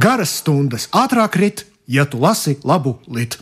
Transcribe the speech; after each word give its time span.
Garas 0.00 0.32
stundas 0.40 0.88
ātrāk 0.94 1.38
rit, 1.38 1.64
ja 1.86 2.04
tu 2.06 2.20
lasi 2.22 2.56
labu 2.64 2.96
litu. 3.06 3.38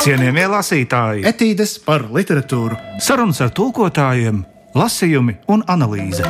Cienījamie 0.00 0.46
lasītāji, 0.48 1.24
Etīdes 1.28 1.76
par 1.84 2.06
literatūru 2.08 2.78
sarunas 3.04 3.42
ar 3.44 3.52
tulkotājiem, 3.52 4.42
lasījumi 4.74 5.36
un 5.52 5.64
analīze. 5.68 6.24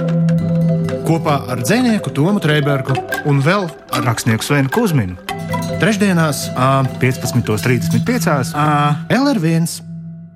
kopā 1.06 1.40
ar 1.51 1.62
dzinieku 1.62 2.11
Tomu 2.11 2.40
Trēbergu 2.40 2.95
un 3.27 3.43
vēl 3.43 3.71
Ar 3.90 4.04
rakstnieku 4.04 4.44
Svenu 4.44 4.71
Kusminu 4.71 5.16
trešdienās 5.81 6.51
ā, 6.53 6.85
15.35. 7.01 8.53
ā, 8.53 8.67
LR1. 9.08 9.69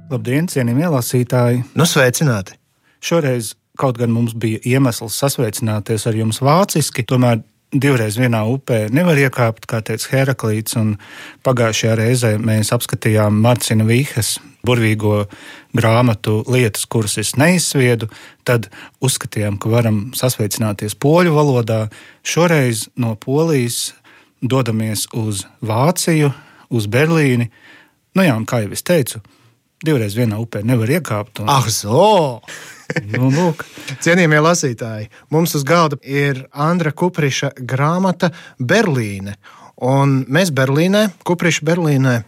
Labdien, 0.09 0.47
cienījamie 0.49 0.89
lasītāji! 0.89 1.65
Nu, 1.77 1.85
sveicināti! 1.85 2.57
Šoreiz 3.05 3.53
kaut 3.77 3.99
gan 4.01 4.13
mums 4.15 4.33
bija 4.41 4.63
iemesls 4.65 5.19
sasveicināties 5.21 6.07
ar 6.09 6.17
jums 6.17 6.41
vāciski, 6.41 7.05
tomēr 7.05 7.43
divreiz 7.75 8.17
vienā 8.19 8.45
upē 8.47 8.87
nevar 8.95 9.19
iekāpt, 9.19 9.67
kā 9.71 9.83
teica 9.85 10.11
Heraklīts. 10.13 10.77
un 10.79 10.97
Pagājušajā 11.45 11.95
reizē 11.99 12.33
mēs 12.39 12.73
apskatījām 12.75 13.41
Marcina 13.43 13.85
Vīhes 13.85 14.39
burvīgo 14.65 15.27
grāmatu 15.77 16.43
lietas, 16.49 16.87
kuras 16.87 17.19
es 17.21 17.35
neizsviedu. 17.37 18.09
Tad 18.45 18.71
uzskatījām, 19.05 19.59
ka 19.59 19.73
varam 19.73 20.01
sasveicināties 20.17 20.97
poļu 20.97 21.35
valodā. 21.37 21.89
Šoreiz 22.25 22.89
no 22.97 23.15
Polijas 23.21 23.93
dodamies 24.41 25.09
uz 25.13 25.45
Vāciju, 25.65 26.33
uz 26.71 26.87
Berlīni. 26.87 27.51
Nu 28.15 28.25
jā, 28.25 28.37
kā 28.49 28.63
jau 28.65 28.73
es 28.77 28.85
teicu, 28.87 29.21
divreiz 29.85 30.17
vienā 30.19 30.39
upē 30.43 30.65
nevar 30.67 30.91
iekāpt. 30.99 31.43
Un, 31.45 31.51
Ah, 31.53 31.67
zo! 31.69 32.41
nu, 33.15 33.31
lūk, 33.33 33.65
Cienījamie 34.05 34.41
lasītāji, 34.45 35.09
mums 35.33 35.55
uz 35.57 35.65
galda 35.67 35.99
ir 36.05 36.45
Andra 36.53 36.93
Kupriša 36.93 37.55
grāmata 37.61 38.33
Berlīne. 38.61 39.37
Un 39.85 40.23
mēs 40.31 40.53
Berlīnē, 40.55 41.09
Kupriša 41.27 41.65
Berlīnē, 41.67 42.19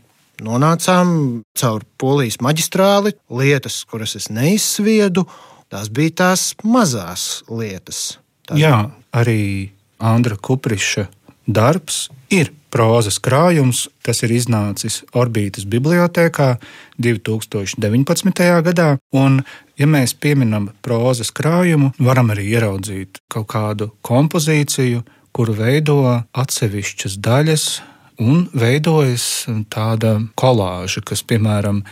nonācām 0.42 1.12
caur 1.56 1.84
polijas 2.00 2.40
maģistrāli. 2.44 3.14
Lietas, 3.32 3.82
kuras 3.88 4.16
es 4.18 4.28
neizsviedu, 4.32 5.26
tās 5.72 5.88
bija 5.92 6.16
tās 6.24 6.50
mazās 6.64 7.42
lietas. 7.48 8.18
Tās 8.48 8.60
Jā, 8.60 8.90
arī 9.16 9.70
Andra 10.02 10.36
Kupriša 10.36 11.06
darbs 11.46 12.06
ir 12.32 12.52
prozas 12.72 13.18
krājums. 13.22 13.86
Tas 14.04 14.22
ir 14.26 14.34
iznācis 14.36 15.02
Orbītas 15.16 15.66
bibliotekā 15.68 16.56
2019. 17.02 18.46
gadā. 18.66 18.88
Un, 19.16 19.42
ja 19.78 19.88
mēs 19.90 20.14
pieminam 20.14 20.70
prozas 20.84 21.32
krājumu, 21.34 21.92
varam 21.98 22.32
arī 22.34 22.48
ieraudzīt 22.56 23.22
kaut 23.32 23.48
kādu 23.54 23.90
kompozīciju, 24.06 25.04
kuru 25.36 25.56
veido 25.56 26.00
atsevišķas 26.32 27.18
daļas, 27.20 27.64
un 28.24 28.46
veidojas 28.56 29.46
tāda 29.72 30.16
kolāža, 30.40 31.02
kas, 31.04 31.20
piemēram, 31.28 31.82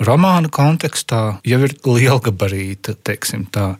romāna 0.00 0.48
kontekstā 0.48 1.38
jau 1.44 1.60
ir 1.66 1.76
lielgabarīta, 1.84 2.96
teiksim 3.04 3.44
tā. 3.52 3.74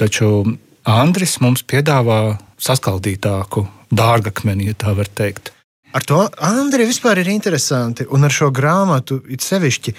Taču 0.00 0.44
Andris 0.88 1.38
mums 1.40 1.64
piedāvā 1.64 2.38
saskaldītāku 2.60 3.64
dārgakmeni, 3.90 4.70
ja 4.70 4.76
tā 4.78 4.94
var 4.96 5.08
teikt. 5.08 5.52
Ar 5.90 6.04
to 6.06 6.20
Andri 6.46 6.86
vispār 6.86 7.18
ir 7.18 7.30
interesanti, 7.32 8.06
un 8.14 8.22
ar 8.26 8.34
šo 8.34 8.52
grāmatu 8.54 9.18
it 9.32 9.42
sevišķi, 9.42 9.94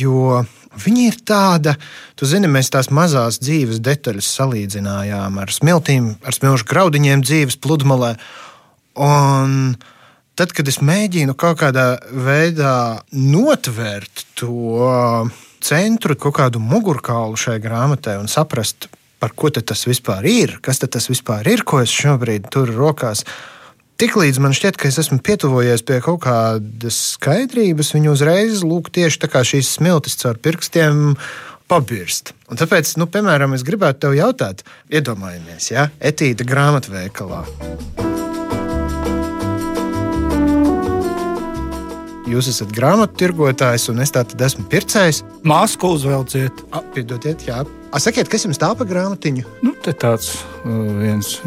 jo 0.00 0.40
viņa 0.82 1.04
ir 1.06 1.18
tāda, 1.26 1.76
tu 2.18 2.26
zini, 2.26 2.50
mēs 2.50 2.72
tās 2.74 2.90
mazās 2.90 3.38
dzīves 3.44 3.78
detaļas 3.84 4.32
salīdzinājām 4.38 5.38
ar 5.38 5.54
smiltīm, 5.54 6.10
ar 6.26 6.34
smilšu 6.34 6.66
graudiņiem 6.72 7.22
dzīves 7.22 7.58
pludmalē. 7.62 8.16
Un 8.98 9.76
tad, 10.34 10.50
kad 10.56 10.66
es 10.70 10.80
mēģinu 10.82 11.38
kaut 11.38 11.62
kādā 11.62 11.86
veidā 12.10 13.04
notvērt 13.14 14.26
to 14.38 15.30
centru, 15.62 16.18
kaut 16.18 16.34
kādu 16.38 16.62
mugurkaulu 16.62 17.38
šai 17.38 17.60
grāmatai 17.62 18.18
un 18.18 18.26
saprast, 18.30 18.90
par 19.18 19.34
ko 19.36 19.50
tas 19.50 19.86
vispār 19.88 20.26
ir, 20.28 20.58
kas 20.62 20.80
tas 20.82 21.08
vispār 21.10 21.48
ir, 21.50 21.64
ko 21.66 21.82
es 21.82 21.92
šobrīd 21.94 22.50
turu 22.54 22.76
rokās. 22.78 23.24
Tiklīdz 23.98 24.38
man 24.38 24.54
šķiet, 24.54 24.76
ka 24.78 24.86
es 24.86 25.00
esmu 25.02 25.18
pietuvojies 25.26 25.82
pie 25.82 25.98
kaut 26.04 26.22
kādas 26.22 26.98
skaidrības, 27.16 27.90
viņa 27.96 28.12
uzreiz 28.12 28.62
lūk, 28.62 28.92
tieši 28.94 29.24
tā 29.24 29.30
kā 29.32 29.42
šīs 29.42 29.72
smiltis 29.74 30.14
caur 30.20 30.38
pirkstiem 30.38 31.16
pabirst. 31.68 32.32
Un 32.46 32.60
tāpēc, 32.60 32.94
nu, 33.02 33.10
piemēram, 33.10 33.58
es 33.58 33.66
gribētu 33.66 34.06
te 34.06 34.14
jautāt, 34.20 34.62
iedomājamies, 34.94 35.72
ja 35.74 35.90
etīda 35.98 36.46
grāmatveikalā. 36.46 37.42
Jūs 42.28 42.50
esat 42.52 42.72
grāmatu 42.76 43.16
tirgotājs, 43.22 43.88
un 43.92 44.02
es 44.04 44.12
tātad 44.14 44.42
esmu 44.44 44.66
pircējs. 44.70 45.22
Māsku 45.48 45.94
uzvelciet. 45.96 46.64
Piedodiet, 46.94 47.46
jā. 47.48 47.62
A, 47.88 48.00
sakiet, 48.02 48.28
kas 48.28 48.44
jums 48.44 48.60
tā 48.60 48.68
pa 48.76 48.84
grāmatiņu? 48.88 49.46
Nu, 49.64 49.72
te 49.84 49.94
tāds 49.96 50.34
uh, 50.60 50.74
viens 51.00 51.38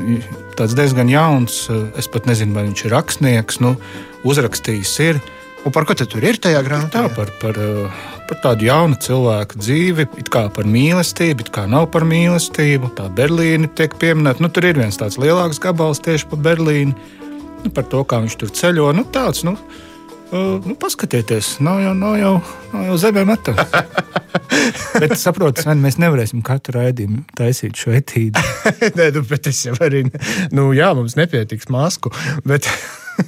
tāds 0.58 0.74
diezgan 0.78 1.12
jauns, 1.12 1.68
uh, 1.70 1.84
es 2.02 2.10
pat 2.10 2.26
nezinu, 2.30 2.58
vai 2.58 2.66
viņš 2.72 2.88
ir 2.88 2.96
rakstnieks. 2.96 3.62
Nu, 3.62 3.76
uzrakstījis 4.26 4.96
ir 5.06 5.22
Un 5.62 5.70
par 5.70 5.86
ko 5.86 5.94
tur 5.94 6.24
ir 6.26 6.40
tajā 6.42 6.58
grāmatā? 6.66 7.04
tā 7.06 7.10
par, 7.14 7.30
par, 7.38 7.58
uh, 7.62 8.06
par 8.26 8.40
tādu 8.42 8.66
jaunu 8.66 8.98
cilvēku 8.98 9.60
dzīvi, 9.62 10.08
it 10.18 10.32
kā 10.34 10.48
par 10.50 10.66
mīlestību, 10.66 11.46
it 11.46 11.52
kā 11.54 11.68
nav 11.70 11.86
par 11.94 12.02
mīlestību. 12.10 12.90
Tā 12.98 13.06
Berlīne 13.14 13.70
tiek 13.78 13.94
pieminēta. 14.02 14.42
Nu, 14.42 14.50
tur 14.50 14.66
ir 14.66 14.80
viens 14.82 14.98
tāds 14.98 15.20
lielāks 15.22 15.62
gabals 15.62 16.02
tieši 16.02 16.32
par 16.32 16.42
Berlīni, 16.50 16.96
nu, 17.62 17.70
par 17.70 17.86
to, 17.94 18.02
kā 18.02 18.24
viņš 18.24 18.40
tur 18.42 18.54
ceļo. 18.58 18.90
Nu, 18.98 19.06
tāds, 19.14 19.44
nu, 19.46 19.54
uh, 20.32 20.58
nu, 20.66 20.76
paskatieties, 20.80 21.58
nav 21.64 21.82
jau, 21.84 21.94
nav 21.98 22.18
jau, 22.20 22.34
nav 22.74 22.88
jau 22.90 22.98
zemē 23.06 23.26
metams. 23.30 23.62
Bet 25.02 25.16
saprotiet, 25.20 25.64
Sven, 25.66 25.82
mēs 25.84 25.98
nevarēsim 26.02 26.42
katru 26.46 26.78
raidījumu 26.80 27.24
taisīt 27.38 27.80
šo 27.80 27.94
etīdu. 27.96 28.42
Nē, 28.98 29.12
nu, 29.16 29.24
bet 29.28 29.48
es 29.52 29.64
jau 29.66 29.76
arī. 29.84 30.04
Nu, 30.54 30.70
jā, 30.76 30.92
mums 30.98 31.16
nepietiks 31.20 31.70
masku. 31.74 32.12
Bet 32.48 32.68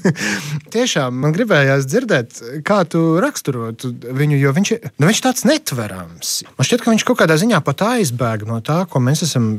tiešām 0.76 1.16
man 1.24 1.36
gribējās 1.36 1.88
dzirdēt, 1.90 2.42
kā 2.68 2.82
tu 2.90 3.04
raksturotu 3.24 3.94
viņu, 4.04 4.40
jo 4.42 4.54
viņš, 4.56 4.74
nu, 4.92 5.08
viņš 5.10 5.24
tāds 5.26 5.48
netverams. 5.50 6.36
Man 6.58 6.70
šķiet, 6.70 6.84
ka 6.84 6.94
viņš 6.94 7.08
kaut 7.08 7.22
kādā 7.24 7.40
ziņā 7.42 7.64
pat 7.66 7.86
aizbēg 7.94 8.48
no 8.50 8.60
tā, 8.66 8.84
ko 8.90 9.02
mēs 9.04 9.26
esam 9.28 9.56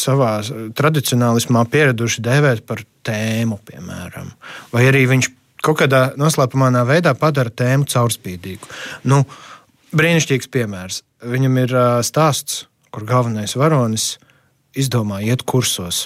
savā 0.00 0.36
tradicionālismā 0.74 1.62
pieraduši 1.70 2.24
dēvēt 2.24 2.64
par 2.66 2.82
tēmu, 3.06 3.60
piemēram. 3.68 4.32
Vai 4.74 4.88
arī 4.90 5.04
viņš 5.10 5.30
kaut 5.64 5.80
kādā 5.82 6.04
noslēpumainā 6.20 6.84
veidā 6.88 7.14
padara 7.18 7.52
tēmu 7.52 7.88
caurspīdīgu. 7.90 8.70
Nu, 9.10 9.22
brīnišķīgs 9.96 10.50
piemērs. 10.52 11.02
Viņam 11.24 11.62
ir 11.62 11.76
ā, 11.78 11.86
stāsts, 12.04 12.66
kur 12.94 13.06
galvenais 13.08 13.56
varonis 13.58 14.14
izdomā 14.76 15.22
iet 15.24 15.46
kursos. 15.48 16.04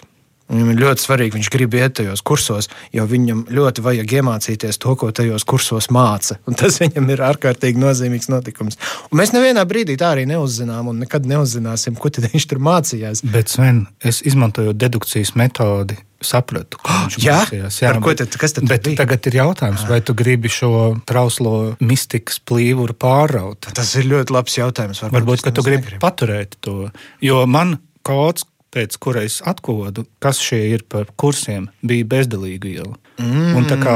Viņam 0.49 0.71
ir 0.73 0.79
ļoti 0.81 1.05
svarīgi, 1.05 1.37
viņš 1.37 1.49
grib 1.53 1.75
iet 1.77 1.99
tajos 1.99 2.23
kursos, 2.25 2.71
jo 2.95 3.05
viņam 3.05 3.43
ļoti 3.53 3.83
vajag 3.85 4.15
iemācīties 4.21 4.81
to, 4.81 4.95
ko 4.97 5.11
tajos 5.13 5.45
kursos 5.49 5.91
māca. 5.93 6.39
Un 6.49 6.57
tas 6.57 6.79
viņam 6.83 7.11
ir 7.13 7.25
ārkārtīgi 7.27 7.81
nozīmīgs 7.83 8.31
notikums. 8.33 8.81
Un 9.11 9.21
mēs 9.21 9.35
nevienā 9.37 9.67
brīdī 9.69 9.99
tā 10.01 10.15
arī 10.15 10.25
neuzzinām, 10.31 10.89
un 10.89 11.03
nekad 11.05 11.29
neuzzināsim, 11.29 11.99
ko 12.01 12.09
viņš 12.09 12.49
tur 12.49 12.65
mācījās. 12.65 13.25
Bet, 13.29 13.53
Sven, 13.53 13.85
es 14.01 14.23
izmantoju 14.25 14.73
dedukcijas 14.73 15.35
metodi, 15.37 15.99
sapratu, 16.25 16.81
ko 16.83 16.93
viņš 16.93 17.17
mācījās. 17.25 17.79
Par 17.85 18.01
ko 18.03 18.15
tad- 18.19 18.37
kas 18.41 18.57
tad 18.57 18.69
Bet 18.71 18.85
bija? 18.89 19.01
tagad 19.05 19.27
ir 19.31 19.39
jautājums, 19.41 19.85
vai 19.89 20.01
tu 20.03 20.15
gribi 20.19 20.51
šo 20.51 20.99
trauslo 21.07 21.77
mistikas 21.81 22.41
plīvuru 22.43 22.97
pārraut? 22.99 23.71
Tas 23.75 23.95
ir 24.01 24.09
ļoti 24.11 24.35
labs 24.35 24.59
jautājums. 24.59 25.03
Varbūt, 25.15 25.45
ka 25.47 25.53
es 25.53 25.59
tu 25.59 25.63
gribi 25.67 25.99
paturēt 26.03 26.59
to. 26.65 26.91
Jo 27.23 27.45
man 27.47 27.79
kods, 28.03 28.47
pēc 28.75 28.99
kura 29.01 29.23
es 29.25 29.41
atkodu, 29.49 30.07
kas 30.21 30.41
šie 30.45 30.61
ir 30.75 30.83
par 30.89 31.07
kursiem, 31.17 31.71
bija 31.83 32.05
bezdalīga 32.05 32.69
iela. 32.69 32.97
Mm. 33.19 33.55
Un 33.57 33.65
tā 33.71 33.79
kā 33.81 33.95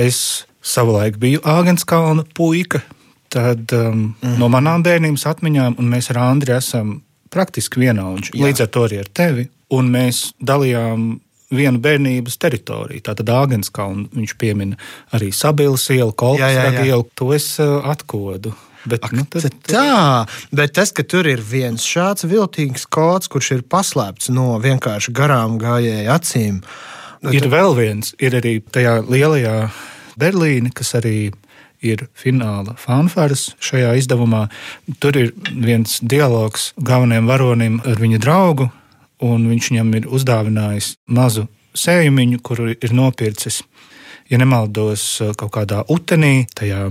es 0.00 0.46
savulaik 0.62 1.16
biju 1.20 1.40
Āgenskalna 1.48 2.24
puika, 2.36 2.82
tad 3.30 3.70
um, 3.72 4.16
mm. 4.20 4.34
no 4.40 4.48
manām 4.52 4.82
bērnības 4.84 5.24
atmiņām, 5.30 5.78
un 5.78 5.88
mēs 5.92 6.10
ar 6.10 6.18
Andri 6.24 6.56
esam 6.56 6.98
praktiski 7.30 7.78
vienaudži, 7.84 8.34
Jā. 8.34 8.48
līdz 8.48 8.64
ar 8.66 8.70
to 8.74 8.82
arī 8.88 8.98
ar 9.04 9.08
tevi, 9.14 9.46
un 9.70 9.88
mēs 9.94 10.32
dalījām 10.42 11.20
vienu 11.54 11.80
bērnības 11.82 12.38
teritoriju. 12.40 13.02
Tātad 13.06 13.30
Āgenskalnu 13.34 14.08
viņš 14.14 14.34
piemina 14.40 14.78
arī 15.16 15.30
Sabilas 15.34 15.88
ielu, 15.90 15.98
Jā, 15.98 16.10
jā, 16.10 16.14
Kolkas 16.20 16.56
jā. 16.56 16.84
ielu, 16.90 17.06
to 17.18 17.32
es 17.36 17.52
uh, 17.62 17.80
atkodu. 17.90 18.54
Bet, 18.88 19.10
nu, 19.12 19.26
tad, 19.28 19.44
Tad 19.44 19.56
Tā, 19.68 20.26
bet 20.56 20.72
tas, 20.78 20.92
ka 20.96 21.04
tur 21.04 21.28
ir 21.28 21.42
viens 21.44 21.84
šāds 21.84 22.24
viltīgs 22.24 22.86
kods, 22.88 23.28
kurš 23.28 23.50
ir 23.58 23.66
paslēpts 23.68 24.30
no 24.32 24.54
vienkārši 24.62 25.12
garām 25.12 25.58
gājēju 25.60 26.08
acīm, 26.14 26.62
nu, 27.20 27.34
Ir 27.36 27.50
vēl 27.52 27.76
viens, 27.76 28.14
ir 28.16 28.38
arī 28.38 28.56
tajā 28.64 29.02
lielajā 29.04 29.68
Berlīne, 30.20 30.72
kas 30.72 30.94
arī 30.96 31.28
ir 31.84 32.06
fināla 32.16 32.74
fanfāras 32.80 33.50
šajā 33.60 33.92
izdevumā. 34.00 34.46
Tur 35.00 35.16
ir 35.16 35.32
viens 35.52 35.98
dialogs 36.00 36.70
galvenajam 36.80 37.28
varonim 37.28 37.80
ar 37.84 38.00
viņa 38.00 38.20
draugu, 38.24 38.70
un 39.26 39.46
viņš 39.50 39.70
viņam 39.72 39.94
ir 39.98 40.10
uzdāvinājis 40.10 40.94
mazu 41.12 41.46
sējumiņu, 41.76 42.42
kuru 42.42 42.72
ir 42.74 42.92
nopircis, 42.96 43.62
ja 44.30 44.40
nemaldos, 44.40 45.06
kaut 45.38 45.54
kādā 45.54 45.84
utenī, 45.92 46.46
tajā 46.58 46.88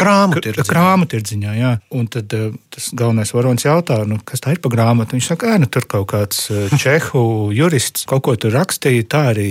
Grāmatā 0.00 0.64
grāmatā, 0.64 1.18
jā. 1.20 1.70
Un 1.92 2.06
tad 2.10 2.32
uh, 2.36 2.54
tas 2.72 2.88
galvenais 2.96 3.32
varonis 3.36 3.66
jautā, 3.66 4.00
nu, 4.08 4.16
kas 4.24 4.40
tā 4.40 4.54
ir 4.54 4.60
par 4.64 4.72
grāmatu. 4.72 5.16
Viņš 5.16 5.28
saka, 5.32 5.50
ka 5.52 5.60
nu, 5.60 5.68
tur 5.72 5.86
kaut 5.90 6.08
kāds 6.14 6.46
uh, 6.52 6.72
čehu 6.82 7.50
jurists 7.56 8.06
kaut 8.08 8.24
ko 8.26 8.36
tur 8.40 8.54
rakstīja, 8.56 9.04
tā 9.10 9.22
arī 9.34 9.50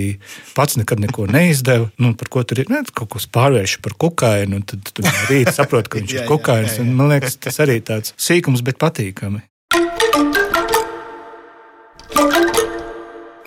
pats 0.56 0.78
nekad 0.80 1.02
neko 1.04 1.28
neizdeva. 1.30 1.90
Nu, 2.02 2.14
par 2.18 2.32
ko 2.32 2.42
tur 2.42 2.64
ir? 2.64 2.72
Ne, 2.72 2.82
kaut 2.90 3.12
kas 3.14 3.28
pārvērš 3.30 3.78
par 3.84 3.94
kukainu, 4.00 4.60
un 4.60 4.66
tad 4.66 4.90
tu 4.90 5.06
rīt 5.30 5.52
saproti, 5.54 5.92
ka 5.92 6.02
viņš 6.02 6.18
ir 6.18 6.26
kukains. 6.32 6.80
Man 6.82 7.14
liekas, 7.14 7.38
tas 7.38 7.62
arī 7.62 7.78
tāds 7.84 8.16
sīkums, 8.18 8.66
bet 8.66 8.80
patīkami. 8.82 9.46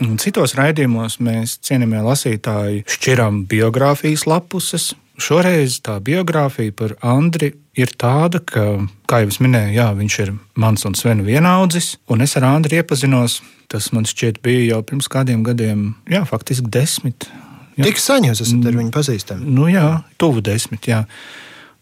Un 0.03 0.17
citos 0.19 0.57
raidījumos 0.59 1.19
mēs 1.23 1.57
cienījamie 1.63 2.01
lasītāji 2.03 2.83
šķiram 2.91 3.45
biogrāfijas 3.49 4.27
lapuses, 4.27 4.91
Šoreiz 5.21 5.77
tā 5.85 5.99
biogrāfija 6.01 6.73
par 6.73 6.95
Andri 7.05 7.51
ir 7.77 7.91
tāda, 8.01 8.39
ka, 8.41 8.63
kā 9.09 9.21
jau 9.21 9.29
es 9.29 9.37
minēju, 9.43 9.75
jā, 9.75 9.85
viņš 9.97 10.15
ir 10.23 10.31
mans 10.57 10.85
un 10.89 10.97
Svena 10.97 11.25
vienaudzis, 11.25 11.93
un 12.09 12.25
es 12.25 12.33
ar 12.39 12.47
Andri 12.49 12.79
iepazinos. 12.81 13.41
Tas 13.69 13.91
man 13.93 14.07
šķiet 14.09 14.41
bija 14.45 14.73
jau 14.73 14.81
pirms 14.85 15.07
kādiem 15.09 15.45
gadiem, 15.45 15.93
jā, 16.09 16.23
faktiski 16.29 16.69
desmit. 16.69 17.29
Jā. 17.77 17.87
Tik 17.87 18.01
sen 18.01 18.27
jūs 18.27 18.41
esat 18.43 18.67
ar 18.69 18.77
viņu 18.77 18.93
pazīstami? 18.93 19.47
Nu 19.53 19.69
jā, 19.69 19.85
tuvu 20.21 20.43
desmit, 20.45 20.89
jā. 20.89 21.03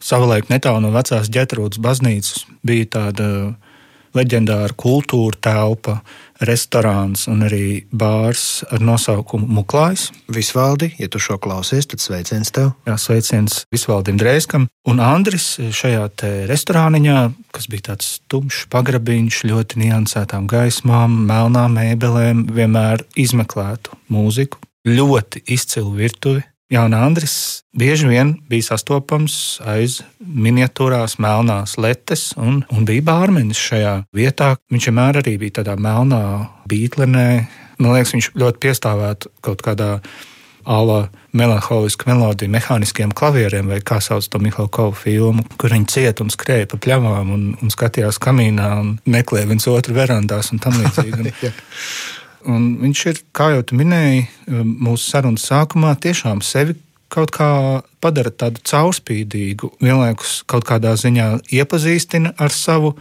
Savulaik 0.02 0.52
netālu 0.52 0.84
no 0.84 0.92
vecās 0.94 1.28
ģetrūdas 1.32 1.82
baznīcas 1.84 2.46
bija 2.68 2.88
tāda 2.98 3.28
leģendāra 4.18 4.76
kultūra 4.78 5.38
telpa, 5.42 6.00
restorāns 6.42 7.28
un 7.30 7.46
arī 7.46 7.84
bārs 7.94 8.64
ar 8.74 8.82
nosaukumu 8.84 9.48
Muklājs. 9.60 10.10
Visvaldi, 10.32 10.92
ja 11.00 11.10
tu 11.12 11.22
šo 11.22 11.38
klausies, 11.42 11.88
tad 11.90 12.02
sveiciens 12.04 12.52
tev. 12.56 12.74
Jā, 12.90 12.98
sveiciens 13.02 13.64
Visvaldim 13.74 14.18
Dreiskam. 14.22 14.68
Un 14.90 15.02
Andris 15.04 15.54
šajā 15.62 16.08
restorāniņā, 16.50 17.18
kas 17.54 17.70
bija 17.72 17.92
tāds 17.92 18.16
tumšs 18.32 18.66
pagrabiņš, 18.74 19.44
ļoti 19.52 19.84
niansētām 19.86 20.50
gaismām, 20.52 21.22
melnām 21.30 21.78
mēbelēm, 21.78 22.48
vienmēr 22.56 23.06
izmeklētu 23.20 23.98
mūziku. 24.12 24.62
Ļoti 24.88 25.44
izcilu 25.54 25.92
virtuvi, 25.94 26.42
Jā, 26.72 26.86
un 26.88 26.94
Andris 26.96 27.34
bieži 27.76 28.08
vien 28.08 28.30
bija 28.48 28.70
sastopams 28.70 29.34
aiz 29.68 29.98
miniatūrās 30.24 31.18
melnās 31.20 31.76
letes, 31.76 32.30
un, 32.40 32.62
un 32.72 32.86
bija 32.88 33.04
bārmenis 33.10 33.60
šajā 33.60 33.96
vietā. 34.16 34.54
Viņš 34.72 34.88
vienmēr 34.88 35.20
arī 35.20 35.34
bija 35.42 35.58
tādā 35.60 35.76
melnā 35.76 36.22
bītlenē. 36.72 37.26
Man 37.76 37.98
liekas, 37.98 38.14
viņš 38.16 38.30
ļoti 38.40 38.64
piestāvētu 38.64 39.34
kaut 39.44 39.66
kādā 39.68 39.98
ala 40.64 41.10
melanholiska 41.36 42.08
melodija 42.08 42.54
mehāniskiem 42.54 43.12
klavieriem, 43.20 43.68
vai 43.68 43.82
kā 43.84 44.00
sauc 44.00 44.30
to 44.32 44.40
Mihalkovu 44.40 44.96
filmu, 44.96 45.44
kur 45.60 45.76
viņi 45.76 45.92
cieta 45.92 46.24
un 46.24 46.32
skrēja 46.32 46.72
pa 46.72 46.80
pļavām 46.80 47.36
un, 47.36 47.46
un 47.60 47.74
skatījās 47.74 48.22
kamīnā 48.22 48.72
un 48.80 48.96
meklēja 49.12 49.52
viens 49.52 49.68
otru 49.68 50.00
verandās 50.00 50.54
un 50.56 50.64
tam 50.64 50.80
līdzīgi. 50.80 51.36
Un 52.50 52.78
viņš 52.82 53.02
ir, 53.12 53.20
kā 53.36 53.52
jau 53.56 53.66
te 53.68 53.78
minēji, 53.78 54.26
mūsu 54.62 55.12
sarunas 55.12 55.46
sākumā 55.50 55.94
tiešām 56.02 56.42
sevi 56.46 56.78
kaut 57.12 57.34
kā 57.36 57.50
padara 58.02 58.32
tādu 58.32 58.62
caurspīdīgu, 58.66 59.74
vienlaikus 59.84 60.42
kaut 60.50 60.66
kādā 60.68 60.94
ziņā 61.00 61.28
iepazīstina 61.52 62.34
ar 62.40 62.56
savu 62.56 62.94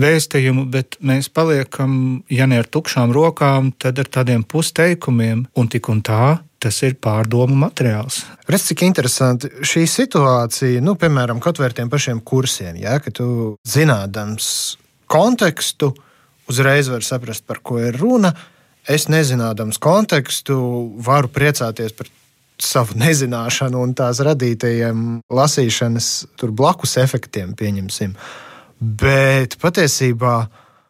vēstījumu, 0.00 0.64
bet 0.72 0.96
mēs 1.04 1.28
paliekam, 1.28 2.22
ja 2.32 2.48
ne 2.48 2.62
ar 2.62 2.68
tukšām 2.72 3.12
rokām, 3.12 3.74
tad 3.76 4.00
ar 4.00 4.08
tādiem 4.08 4.46
pusteikumiem, 4.48 5.44
un 5.52 5.68
tik 5.68 5.92
un 5.92 6.00
tā 6.04 6.38
tas 6.62 6.78
ir 6.86 6.94
pārdomu 7.02 7.56
materiāls. 7.58 8.22
Redz, 8.46 8.68
cik 8.70 8.84
interesanti 8.86 9.50
šī 9.66 9.82
situācija, 9.90 10.82
nu, 10.84 10.94
piemēram, 10.98 11.42
kaut 11.42 11.58
vai 11.58 11.68
ar 11.68 11.76
tiem 11.76 11.90
pašiem 11.90 12.22
kursiem, 12.24 12.78
ja, 12.78 13.00
ka 13.02 13.10
tu 13.14 13.26
zinādams 13.66 14.46
kontekstu, 15.10 15.90
uzreiz 16.50 16.88
var 16.92 17.04
saprast, 17.06 17.46
par 17.46 17.62
ko 17.62 17.78
ir 17.82 17.96
runa. 17.98 18.32
Es 18.88 19.06
nezinādams 19.12 19.78
kontekstu, 19.82 20.56
varu 21.06 21.30
priecāties 21.30 21.94
par 21.94 22.10
savu 22.62 22.96
nezināšanu 22.98 23.80
un 23.82 23.94
tās 23.98 24.20
radītajiem 24.22 25.22
lasīšanas 25.32 26.08
blakus 26.42 26.96
efektiem, 27.02 27.54
pieņemsim. 27.58 28.14
Bet 28.82 29.58
patiesībā, 29.62 30.36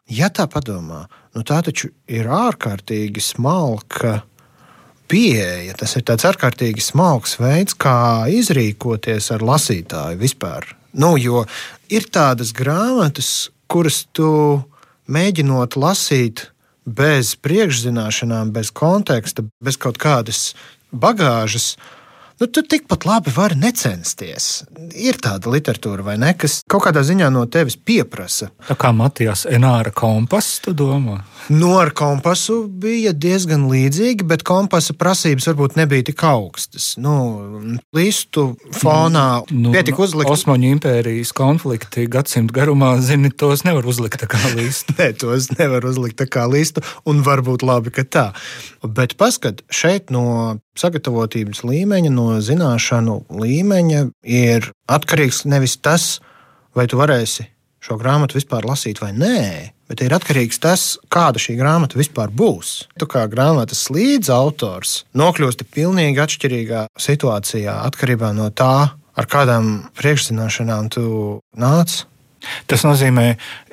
ja 0.09 0.29
tā 0.33 0.47
padomā, 0.49 1.03
nu 1.37 1.45
tā 1.45 1.61
taču 1.65 1.91
ir 2.09 2.29
ārkārtīgi 2.29 3.21
smalka 3.21 4.21
pieeja. 5.09 5.75
Tas 5.77 5.95
ir 5.97 6.05
tāds 6.07 6.25
ārkārtīgi 6.29 6.81
smalks 6.81 7.37
veids, 7.41 7.77
kā 7.77 8.25
izrīkoties 8.33 9.29
ar 9.35 9.45
lasītāju 9.45 10.21
vispār. 10.21 10.73
Nu, 10.93 11.15
jo 11.17 11.45
ir 11.93 12.09
tādas 12.13 12.53
grāmatas, 12.55 13.49
kuras 13.69 14.03
tu 14.13 14.29
mēģinot 15.07 15.77
lasīt 15.79 16.47
bez 16.85 17.35
priekšzināšanām, 17.39 18.51
bez 18.55 18.71
konteksta, 18.75 19.45
bez 19.63 19.79
kaut 19.79 19.99
kādas 20.01 20.53
bagāžas, 20.91 21.75
nu, 22.39 22.47
tu 22.47 22.63
tikpat 22.65 23.05
labi 23.05 23.33
vari 23.35 23.57
necensties. 23.59 24.63
Ir 24.99 25.19
tāda 25.23 25.51
literatūra, 25.53 26.05
vai 26.05 26.17
ne, 26.21 26.33
kas 26.37 26.61
kaut 26.69 26.87
kādā 26.87 27.03
ziņā 27.05 27.29
no 27.33 27.45
tevis 27.51 27.77
pieprasa. 27.77 28.49
Tā 28.69 28.77
kā 28.79 28.93
Matijas 28.95 29.45
Enāra 29.49 29.93
kompass, 29.95 30.59
tu 30.63 30.73
domā? 30.77 31.21
Nu, 31.51 31.73
ar 31.75 31.91
kompasu 31.95 32.63
bija 32.67 33.11
diezgan 33.11 33.65
līdzīgi, 33.67 34.23
bet 34.27 34.45
kompasa 34.47 34.95
prasības 34.95 35.49
varbūt 35.49 35.75
nebija 35.75 36.07
tik 36.07 36.23
augstas. 36.27 36.93
Nu, 37.01 37.15
listu 37.95 38.53
fonā 38.77 39.43
nu, 39.51 39.73
pietika 39.75 39.99
nu, 39.99 40.07
uzlikt. 40.07 40.31
Osmaņu 40.33 40.71
impērijas 40.77 41.33
konflikti 41.35 42.07
gadsimtu 42.11 42.55
garumā, 42.55 42.93
zini, 43.03 43.31
tos 43.35 43.65
nevar 43.67 43.87
uzlikt 43.91 44.23
tā 44.23 44.29
kā 44.31 44.39
listu. 44.55 44.95
Nē, 44.99 45.11
tos 45.19 45.49
nevar 45.57 45.83
uzlikt 45.89 46.21
tā 46.21 46.29
kā 46.31 46.47
listu, 46.47 46.83
un 47.09 47.19
varbūt 47.27 47.65
labi, 47.67 47.91
ka 47.93 48.07
tā. 48.07 48.27
Bet 48.83 49.17
paskat, 49.19 49.65
šeit 49.73 50.13
no 50.13 50.61
sagatavotības 50.79 51.63
līmeņa, 51.67 52.11
no 52.13 52.27
zināšanu 52.41 53.23
līmeņa 53.29 54.03
ir 54.25 54.69
atkarīgs 54.89 55.43
nevis 55.49 55.77
tas, 55.77 56.17
vai 56.75 56.87
tu 56.89 56.99
varēsi 56.99 57.47
šo 57.83 57.97
grāmatu 57.99 58.37
vispār 58.37 58.65
lasīt 58.67 59.01
vai 59.03 59.11
nē, 59.11 59.39
bet 59.91 60.01
ir 60.05 60.15
atkarīgs 60.15 60.61
tas, 60.63 60.85
kāda 61.11 61.41
šī 61.41 61.57
grāmata 61.59 61.99
vispār 61.99 62.31
būs. 62.31 62.87
Tu 62.99 63.07
kā 63.09 63.25
grāmatas 63.31 63.89
līdz 63.93 64.31
autors 64.33 65.01
nokļūsti 65.19 65.67
pilnīgi 65.67 66.23
atšķirīgā 66.23 66.87
situācijā 66.95 67.75
atkarībā 67.89 68.31
no 68.37 68.47
tā, 68.55 68.95
ar 69.13 69.29
kādām 69.29 69.75
priekšzināšanām 69.99 70.89
tu 70.95 71.05
nāc. 71.59 72.03
Tas 72.67 72.83
nozīmē, 72.85 73.25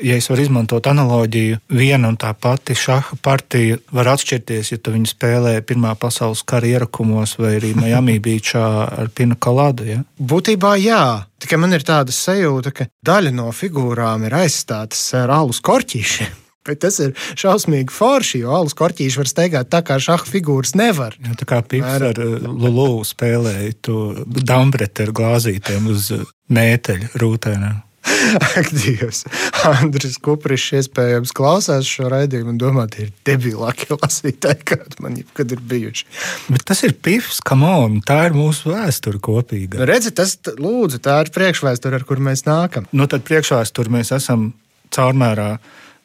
ja 0.05 0.19
es 0.19 0.29
varu 0.31 0.45
izmantot 0.45 0.87
analoģiju, 0.91 1.61
viena 1.75 2.11
un 2.11 2.19
tā 2.21 2.33
pati 2.35 2.77
šaha 2.79 3.19
partija 3.23 3.79
var 3.95 4.13
atšķirties, 4.15 4.73
ja 4.75 4.81
tu 4.81 4.95
viņu 4.95 5.11
spēlē 5.11 5.57
Pirmā 5.67 5.95
pasaules 6.01 6.43
kara 6.47 6.69
ierakumos 6.71 7.37
vai 7.41 7.57
arī 7.59 7.75
Miami 7.79 8.19
Beachā 8.25 8.67
ar 9.03 9.11
Pina 9.15 9.39
Kalādu. 9.39 9.89
Ja? 9.89 10.05
Būtībā 10.19 10.77
jā. 10.81 11.03
Tikai 11.41 11.57
man 11.61 11.73
ir 11.73 11.87
tāda 11.87 12.13
sajūta, 12.13 12.75
ka 12.77 12.87
daļa 13.07 13.33
no 13.33 13.49
figūrām 13.55 14.29
ir 14.29 14.37
aizstātas 14.43 15.03
ar 15.19 15.33
alus 15.41 15.63
korķīšiem. 15.65 16.37
Bet 16.69 16.83
tas 16.85 16.99
ir 17.01 17.15
šausmīgi 17.41 17.93
forši, 17.95 18.43
jo 18.43 18.53
alus 18.59 18.77
korķīši 18.77 19.21
var 19.23 19.29
steigāt 19.31 19.71
tā, 19.73 19.81
kā 19.87 19.97
šāda 20.03 20.29
figūras 20.29 20.75
nevar. 20.77 21.17
Jā, 21.25 21.33
tā 21.41 21.49
kā 21.49 21.63
Pips 21.65 21.89
ar 21.89 22.21
uh, 22.21 22.35
Lulu 22.45 23.01
spēlēja 23.09 23.79
to 23.89 24.01
dambreti 24.29 25.07
ar 25.07 25.15
glāzītēm 25.17 25.89
uz 25.91 26.11
mēteļa 26.53 27.15
rūtēm. 27.23 27.65
Ak, 28.59 28.71
Dievs! 28.73 29.25
Andris 29.67 30.17
Kuprišs 30.23 30.81
iespējams 30.81 31.35
klausās 31.37 31.89
šo 31.89 32.09
raidījumu 32.13 32.55
un 32.55 32.61
domā, 32.61 32.87
tie 32.91 33.07
ir 33.07 33.13
debilākie 33.29 33.93
lasītāji, 33.95 34.65
kādi 34.73 35.03
man 35.05 35.19
jebkad 35.21 35.53
ir 35.55 35.61
bijuši. 35.73 36.07
Bet 36.49 36.65
tas 36.71 36.83
ir 36.87 36.97
pifs, 36.97 37.43
kam 37.45 37.65
on, 37.67 38.01
tā 38.07 38.23
ir 38.29 38.37
mūsu 38.37 38.73
vēsture 38.73 39.21
kopīga. 39.23 39.81
Nu, 39.81 39.89
redzi, 39.91 40.15
tas, 40.17 40.39
lūdzu, 40.61 41.03
tā 41.05 41.21
ir 41.25 41.33
priekšvēsture, 41.35 42.01
ar 42.01 42.09
kur 42.09 42.23
mēs 42.25 42.47
nākam. 42.49 42.89
Nu, 42.97 43.09
tad 43.11 43.27
priekšvēsture 43.29 43.93
mēs 43.93 44.15
esam 44.17 44.51
caurmērā 44.95 45.53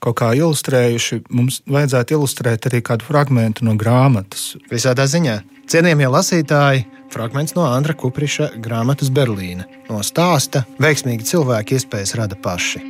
kaut 0.03 0.19
kā 0.19 0.33
ilustrējuši. 0.37 1.23
Mums 1.33 1.61
vajadzētu 1.71 2.17
ilustrēt 2.17 2.67
arī 2.69 2.83
kādu 2.85 3.07
fragment 3.07 3.63
no 3.65 3.73
grāmatas. 3.79 4.53
Visādā 4.71 5.07
ziņā. 5.09 5.39
Cienījamie 5.71 6.11
lasītāji, 6.13 6.83
fragments 7.13 7.55
no 7.55 7.65
Andra 7.67 7.93
Kupriša 7.97 8.51
grāmatas 8.61 9.11
Berlīna. 9.13 9.65
No 9.89 10.01
stāsta 10.05 10.65
veiksmīgi 10.81 11.27
cilvēki 11.31 11.77
iespējas 11.77 12.15
rada 12.19 12.37
paši. 12.39 12.81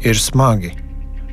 Ir 0.00 0.16
smagi. 0.16 0.72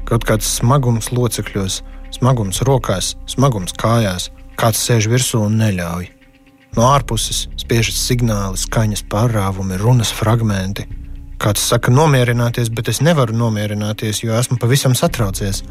Kaut 0.07 0.25
kāds 0.27 0.47
smagums 0.59 1.07
locekļos, 1.15 1.81
smagums 2.15 2.59
rokās, 2.67 3.13
smagums 3.27 3.75
kājās, 3.79 4.29
kāds 4.59 4.81
sēž 4.83 5.07
virsū 5.11 5.45
un 5.45 5.55
neļauj. 5.61 6.09
No 6.75 6.89
ārpuses 6.91 7.45
spiežas 7.57 7.97
signāli, 8.09 8.59
skaņas 8.59 9.05
pārrāvumi, 9.11 9.79
runas 9.81 10.11
fragmenti. 10.13 10.85
Kāds 11.37 11.61
saka, 11.69 11.91
nomierināties, 11.93 12.71
bet 12.73 12.87
es 12.89 12.97
nevaru 13.05 13.35
nomierināties, 13.37 14.23
jo 14.23 14.33
esmu 14.33 14.57
pavisam 14.57 14.95
satraucies. 14.97 15.61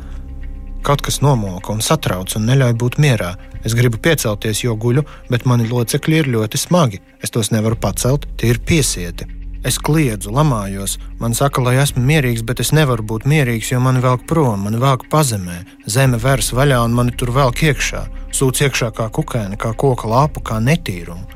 Kaut 0.86 1.02
kas 1.02 1.18
nomoka 1.18 1.72
un 1.74 1.80
satrauc 1.82 2.36
un 2.38 2.46
neļauj 2.46 2.76
būt 2.78 2.98
mierā. 3.02 3.32
Es 3.66 3.74
gribu 3.74 3.98
piecelties, 3.98 4.60
jo 4.62 4.76
guļu, 4.78 5.02
bet 5.32 5.48
mani 5.50 5.66
locekļi 5.66 6.20
ir 6.22 6.30
ļoti 6.36 6.60
smagi. 6.62 7.02
Es 7.18 7.34
tos 7.34 7.50
nevaru 7.50 7.80
pacelt, 7.82 8.28
tie 8.38 8.52
ir 8.54 8.62
piesieti. 8.62 9.26
Es 9.66 9.80
kliedzu, 9.82 10.30
lamājos. 10.30 11.00
Man 11.18 11.34
saka, 11.34 11.64
lai 11.66 11.74
esmu 11.82 12.04
mierīgs, 12.06 12.46
bet 12.46 12.62
es 12.62 12.70
nevaru 12.70 13.02
būt 13.02 13.26
mierīgs, 13.26 13.72
jo 13.72 13.82
mani 13.82 14.04
velk 14.06 14.22
prom, 14.30 14.68
mani 14.68 14.78
velk 14.78 15.08
pazemē. 15.10 15.58
Zeme 15.90 16.22
vērs 16.22 16.52
vaļā 16.54 16.78
un 16.86 16.94
mani 16.94 17.18
tur 17.18 17.34
velk 17.34 17.66
iekšā. 17.72 18.06
Sūc 18.30 18.62
iekšā 18.68 18.94
kā 18.94 19.10
kukēni, 19.10 19.58
kā 19.58 19.74
koka 19.74 20.06
lāpu, 20.14 20.46
kā 20.46 20.62
netīrumu. 20.62 21.26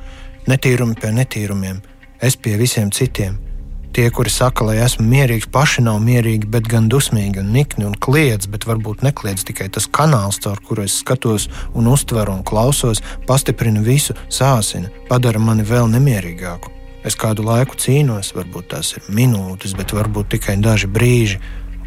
Netīrumi 0.47 0.95
pie 1.03 1.17
netīrumiem, 1.19 1.83
es 2.23 2.39
pie 2.39 2.55
visiem 2.63 2.95
citiem. 2.95 3.50
Tie, 3.91 4.07
kuri 4.15 4.31
saka, 4.31 4.63
lai 4.69 4.77
esmu 4.85 5.03
mierīgs, 5.11 5.49
paši 5.51 5.83
nav 5.83 5.97
mierīgi, 6.05 6.47
bet 6.47 6.69
gan 6.71 6.87
dusmīgi 6.87 7.41
un 7.43 7.49
nikni 7.51 7.89
un 7.89 7.97
kliedz, 7.99 8.47
bet 8.47 8.63
varbūt 8.69 9.03
nekliedz 9.03 9.43
tikai 9.49 9.67
tas 9.75 9.89
kanāls, 9.91 10.39
caur 10.45 10.61
kuru 10.63 10.85
es 10.87 11.01
skatos 11.03 11.49
un 11.75 11.89
uztveru 11.91 12.37
un 12.37 12.45
klausos, 12.47 13.03
pastiprina 13.27 13.83
visu, 13.83 14.15
sāsina, 14.31 14.93
padara 15.09 15.43
mani 15.43 15.67
vēl 15.67 15.91
nemierīgāku. 15.91 16.71
Es 17.03 17.17
kādu 17.19 17.43
laiku 17.49 17.75
cīnos, 17.83 18.31
varbūt 18.37 18.71
tās 18.77 18.93
ir 18.95 19.11
minūtes, 19.11 19.75
bet 19.75 19.97
varbūt 19.97 20.37
tikai 20.37 20.61
daži 20.63 20.87
brīži. 20.87 21.41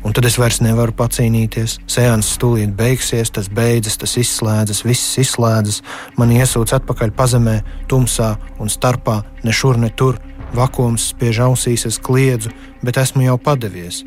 Un 0.03 0.11
tad 0.11 0.25
es 0.27 0.35
vairs 0.35 0.59
nevaru 0.59 0.91
pacīnīties. 0.99 1.77
Sēnes 1.87 2.33
stūlīt 2.35 2.73
beigsies, 2.75 3.31
tas 3.31 3.47
beidzas, 3.47 3.95
tas 4.01 4.17
izslēdzas, 4.19 4.83
viss 4.83 5.15
izslēdzas. 5.21 5.79
Man 6.19 6.33
iesūc 6.35 6.73
atpakaļ 6.75 7.13
pazemē, 7.15 7.61
tumsā 7.87 8.33
un 8.59 8.73
starpā, 8.73 9.21
ne 9.47 9.55
šur, 9.55 9.79
ne 9.79 9.93
tur. 9.95 10.19
Vakums 10.53 11.09
spiež 11.13 11.41
ausīs, 11.47 11.87
es 11.89 11.97
kliedzu, 11.97 12.51
bet 12.85 12.99
esmu 13.01 13.25
jau 13.25 13.37
padevies. 13.41 14.03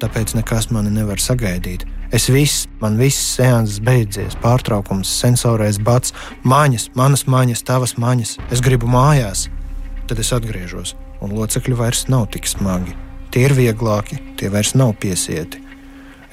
Tāpēc 0.00 0.32
nekas 0.38 0.70
mani 0.72 0.92
nevar 0.94 1.20
sagaidīt. 1.20 1.84
Es 2.16 2.30
viss, 2.32 2.64
man 2.80 2.96
viss 2.98 3.34
sēnes 3.36 3.76
beidzies, 3.84 4.34
pārtraukums, 4.40 5.10
sensorais 5.20 5.76
bats, 5.78 6.14
maņas, 6.42 6.88
manas 6.96 7.26
maņas, 7.28 7.62
tavas 7.68 7.94
maņas. 8.00 8.38
Es 8.50 8.64
gribu 8.64 8.88
mājās, 8.90 9.44
tad 10.08 10.18
es 10.18 10.32
atgriežos, 10.34 10.96
un 11.20 11.36
locekļi 11.36 11.76
vairs 11.76 12.06
nav 12.08 12.30
tik 12.34 12.48
smagi. 12.48 12.96
Tie 13.30 13.44
ir 13.46 13.54
vieglāki, 13.54 14.18
tie 14.40 14.48
vairs 14.50 14.72
nav 14.74 14.96
piesieti. 14.98 15.60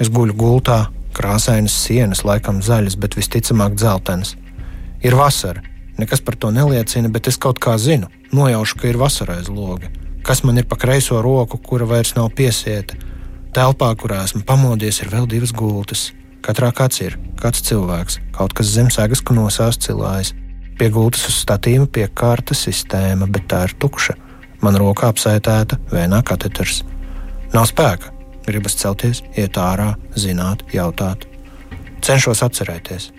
Es 0.02 0.10
guļu 0.10 0.34
gultā, 0.38 0.88
krāsainas 1.18 1.76
sienas, 1.76 2.24
laikam 2.26 2.64
zaļas, 2.64 2.96
bet 2.98 3.20
visticamāk 3.20 3.76
dzeltenas. 3.78 4.34
Ir 5.06 5.18
vasara, 5.18 5.62
nekas 5.98 6.22
par 6.22 6.36
to 6.36 6.52
neliecina, 6.54 7.10
bet 7.10 7.28
es 7.28 7.38
kaut 7.38 7.60
kā 7.64 7.78
zinu, 7.82 8.10
nojaušu, 8.32 8.80
ka 8.80 8.90
ir 8.90 9.00
vasara 9.02 9.40
aiz 9.40 9.50
loga. 9.50 9.90
Kas 10.28 10.44
man 10.44 10.58
ir 10.60 10.68
pa 10.68 10.76
kreiso 10.76 11.22
roku, 11.24 11.58
kura 11.58 11.86
vairs 11.88 12.16
nav 12.18 12.34
piesieta? 12.36 12.98
Telpā, 13.56 13.94
kurā 13.96 14.24
esmu 14.26 14.44
pamodies, 14.46 15.00
ir 15.02 15.12
vēl 15.14 15.28
divas 15.32 15.54
gultas. 15.56 16.12
Katrā 16.44 16.70
kāds 16.76 17.00
ir, 17.02 17.16
kāds 17.40 17.64
cilvēks, 17.66 18.20
kaut 18.36 18.54
kas 18.58 18.70
zem 18.74 18.92
sēgas, 18.94 19.24
ko 19.24 19.38
nosās 19.38 19.80
cilājas. 19.82 20.34
Pie 20.78 20.92
gultas 20.94 21.26
uz 21.32 21.40
statīva 21.42 21.88
piekārta 21.90 22.54
sistēma, 22.54 23.26
bet 23.32 23.48
tā 23.50 23.64
ir 23.66 23.74
tukša. 23.82 24.14
Man 24.62 24.78
rokā 24.78 25.10
apsētēta 25.10 25.80
vēnā 25.90 26.22
kateters. 26.28 26.84
Nav 27.54 27.70
spēka. 27.72 28.14
Gribas 28.48 28.78
celties, 28.80 29.24
iet 29.36 29.58
ārā, 29.60 29.96
zināt, 30.16 30.62
jautāt. 30.72 31.26
Cenšos 32.06 32.44
atcerēties. 32.46 33.10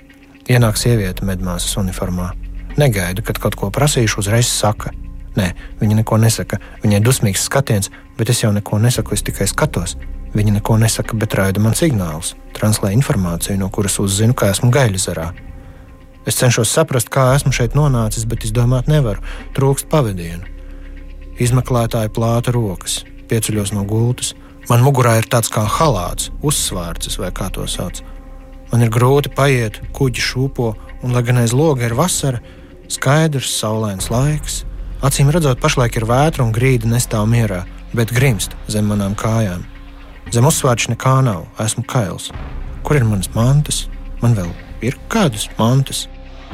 Ienāk 0.48 0.78
sieviete 0.80 1.26
medmāsas 1.28 1.74
uniformā. 1.80 2.30
Negaidu, 2.78 3.24
kad 3.26 3.40
kaut 3.42 3.56
ko 3.58 3.72
prasīšu, 3.74 4.20
uzreiz 4.22 4.46
saka. 4.46 4.92
Nē, 5.38 5.48
viņa 5.80 6.00
neko 6.00 6.18
nesaka. 6.22 6.60
Viņai 6.84 7.02
dusmīgs 7.02 7.42
skatiens, 7.46 7.90
bet 8.18 8.30
es 8.30 8.44
jau 8.44 8.52
neko 8.54 8.78
nesaku, 8.82 9.16
es 9.16 9.24
tikai 9.26 9.48
skatos. 9.50 9.96
Viņa 10.36 10.58
neko 10.58 10.76
nesaka, 10.78 11.16
bet 11.18 11.34
raida 11.38 11.62
man 11.62 11.74
signālus, 11.78 12.34
translē 12.54 12.92
informāciju, 12.94 13.58
no 13.58 13.70
kuras 13.72 13.98
uzzinu, 14.02 14.36
ka 14.36 14.50
esmu 14.52 14.70
gaļzarā. 14.74 15.30
Es 16.28 16.36
cenšos 16.36 16.70
saprast, 16.70 17.08
kā 17.10 17.30
esmu 17.34 17.54
šeit 17.56 17.74
nonācis, 17.78 18.26
bet 18.28 18.44
izdomāt 18.44 18.90
nevaru. 18.90 19.24
Trūkst 19.56 19.88
pavadienu. 19.90 20.44
Izmeklētāji 21.40 22.12
plāta 22.12 22.52
rokas, 22.52 23.00
pieceļos 23.30 23.72
no 23.72 23.86
gultas. 23.88 24.34
Man 24.68 24.84
mugurā 24.84 25.16
ir 25.18 25.28
tāds 25.30 25.48
kā 25.48 25.64
halāts, 25.78 26.28
uzsvērts 26.44 27.16
vai 27.22 27.32
kā 27.32 27.48
to 27.54 27.64
sauc. 27.70 28.02
Man 28.68 28.84
ir 28.84 28.92
grūti 28.92 29.32
paiet, 29.32 29.80
kuģi 29.96 30.24
šūpo, 30.26 30.68
un, 31.00 31.14
lai 31.14 31.22
gan 31.24 31.40
aiz 31.40 31.54
loga 31.56 31.86
ir 31.88 31.96
vasara, 31.96 32.42
skaidrs, 32.92 33.52
saulains 33.60 34.10
laiks. 34.12 34.62
Acīm 35.04 35.30
redzot, 35.30 35.60
pašlaik 35.62 36.00
ir 36.00 36.08
vētra 36.08 36.44
un 36.44 36.54
grīda 36.54 36.88
nestāv 36.90 37.28
mierā, 37.30 37.62
bet 37.94 38.12
grimst 38.14 38.56
zem 38.72 38.88
manām 38.90 39.14
kājām. 39.18 39.62
Zem 40.34 40.48
uzsvērts 40.48 40.90
nekā 40.92 41.20
nav, 41.24 41.46
esmu 41.62 41.84
kails. 41.88 42.32
Kur 42.84 42.98
ir 42.98 43.06
manas 43.06 43.30
mantas? 43.36 43.86
Man 44.22 44.34
vēl 44.36 44.50
ir 44.84 44.98
kādas 45.12 45.46
mantas. 45.58 46.06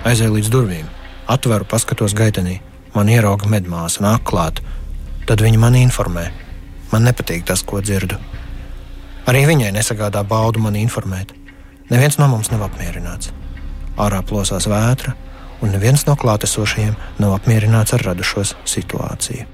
Aizēju 0.05 0.37
līdz 0.37 0.51
durvīm, 0.53 0.87
atveru, 1.31 1.67
paskatos 1.69 2.15
gaitenī. 2.17 2.61
Man 2.95 3.11
ierauga 3.11 3.49
medmāsa, 3.51 4.03
nāk 4.05 4.27
klāt. 4.29 4.61
Tad 5.27 5.41
viņa 5.43 5.59
man 5.59 5.79
informē. 5.79 6.29
Man 6.93 7.09
nepatīk 7.09 7.47
tas, 7.49 7.65
ko 7.67 7.81
dzirdu. 7.83 8.21
Arī 9.27 9.47
viņai 9.49 9.73
nesagādā 9.75 10.21
baudu 10.29 10.61
man 10.61 10.77
informēt. 10.77 11.33
Neviens 11.91 12.19
no 12.21 12.29
mums 12.29 12.53
nav 12.53 12.67
apmierināts. 12.69 13.33
Ārā 14.01 14.21
plosās 14.27 14.69
vētra, 14.69 15.15
un 15.65 15.73
neviens 15.73 16.05
no 16.05 16.17
klātesošajiem 16.21 16.95
nav 17.25 17.39
apmierināts 17.39 17.97
ar 17.97 18.05
radušos 18.11 18.53
situāciju. 18.69 19.49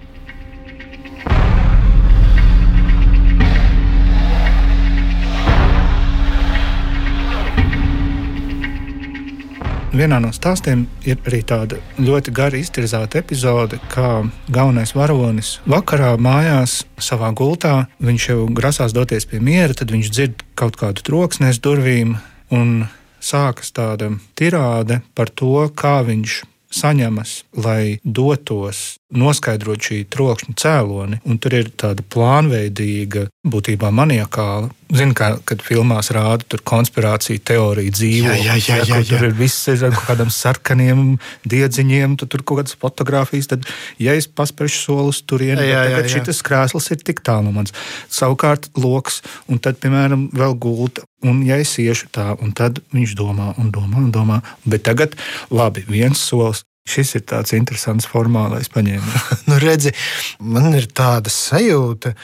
Vienā 9.90 10.21
no 10.23 10.29
stāstiem 10.31 10.85
ir 11.02 11.19
arī 11.26 11.40
tāda 11.43 11.81
ļoti 11.99 12.31
gara 12.35 12.59
iztirzāta 12.61 13.19
epizode, 13.19 13.81
kā 13.90 14.23
galvenais 14.47 14.95
varonis 14.95 15.57
vakarā 15.67 16.12
mājās 16.14 16.85
savā 17.02 17.33
gultā. 17.35 17.88
Viņš 17.99 18.29
jau 18.31 18.45
grasās 18.55 18.95
doties 18.95 19.26
pie 19.26 19.43
miera, 19.43 19.75
tad 19.75 19.90
viņš 19.90 20.12
dzird 20.14 20.47
kaut 20.55 20.79
kādu 20.79 21.02
troksni 21.05 21.50
aiz 21.50 21.59
durvīm 21.59 22.14
un 22.55 22.87
sākas 23.20 23.72
tāda 23.76 24.10
tirāde 24.38 25.00
par 25.14 25.30
to, 25.30 25.68
kā 25.76 26.00
viņš 26.06 26.40
saņemas, 26.70 27.44
lai 27.56 28.00
dotos 28.04 29.00
noskaidrot 29.11 29.83
šī 29.85 30.05
trokšņa 30.12 30.57
cēloni. 30.61 31.21
Un 31.26 31.38
tur 31.43 31.57
ir 31.59 31.71
tāda 31.79 32.05
plānveidīga, 32.14 33.26
būtībā 33.50 33.90
maniakāla. 33.95 34.71
Zinu, 34.90 35.14
kā, 35.14 35.29
kad 35.47 35.62
filmās 35.62 36.11
rāda 36.14 36.45
tur 36.50 36.62
konspirācija 36.67 37.43
teorija 37.47 37.95
dzīvo. 37.95 38.33
Jā, 38.35 38.57
jā, 38.57 38.57
jā, 38.59 38.79
jā, 38.88 38.99
jā. 39.05 39.11
Tur 39.11 39.29
ir 39.29 39.37
viss 39.38 39.69
ar 39.71 39.95
kaut 39.95 40.09
kādiem 40.09 40.33
sarkaniem 40.35 41.05
diedziņiem, 41.50 42.17
tu 42.19 42.26
tur 42.31 42.43
kaut 42.43 42.62
kādas 42.62 42.79
fotogrāfijas. 42.81 43.52
Tad, 43.52 43.69
ja 44.02 44.17
es 44.19 44.26
paspēršu 44.26 44.83
solis 44.83 45.23
turieni, 45.23 45.69
tad 45.71 46.11
šis 46.11 46.43
krēsls 46.47 46.90
ir 46.95 47.05
tik 47.07 47.23
tālu 47.26 47.49
no 47.49 47.55
manis. 47.61 47.76
Savukārt 48.11 48.71
loks, 48.79 49.23
un 49.50 49.62
tad, 49.62 49.79
piemēram, 49.83 50.29
vēl 50.35 50.59
gulta. 50.59 51.07
Un, 51.26 51.43
ja 51.45 51.59
es 51.61 51.75
iešu 51.79 52.09
tā, 52.14 52.33
un 52.40 52.55
tad 52.57 52.81
viņš 52.97 53.14
domā 53.19 53.52
un 53.61 53.71
domā 53.75 54.00
un 54.00 54.11
domā, 54.14 54.40
bet 54.64 54.87
tagad, 54.88 55.14
labi, 55.52 55.85
viens 55.87 56.19
solis, 56.19 56.64
Šis 56.88 57.14
ir 57.18 57.25
tāds 57.28 57.54
interesants 57.56 58.08
formālais 58.08 58.70
paņēmiens. 58.72 59.26
nu, 59.50 59.58
redzi, 59.62 59.92
man 60.40 60.72
ir 60.78 60.88
tāda 60.88 61.32
sajūta, 61.32 62.14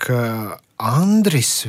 ka 0.00 0.20
Andris 0.78 1.64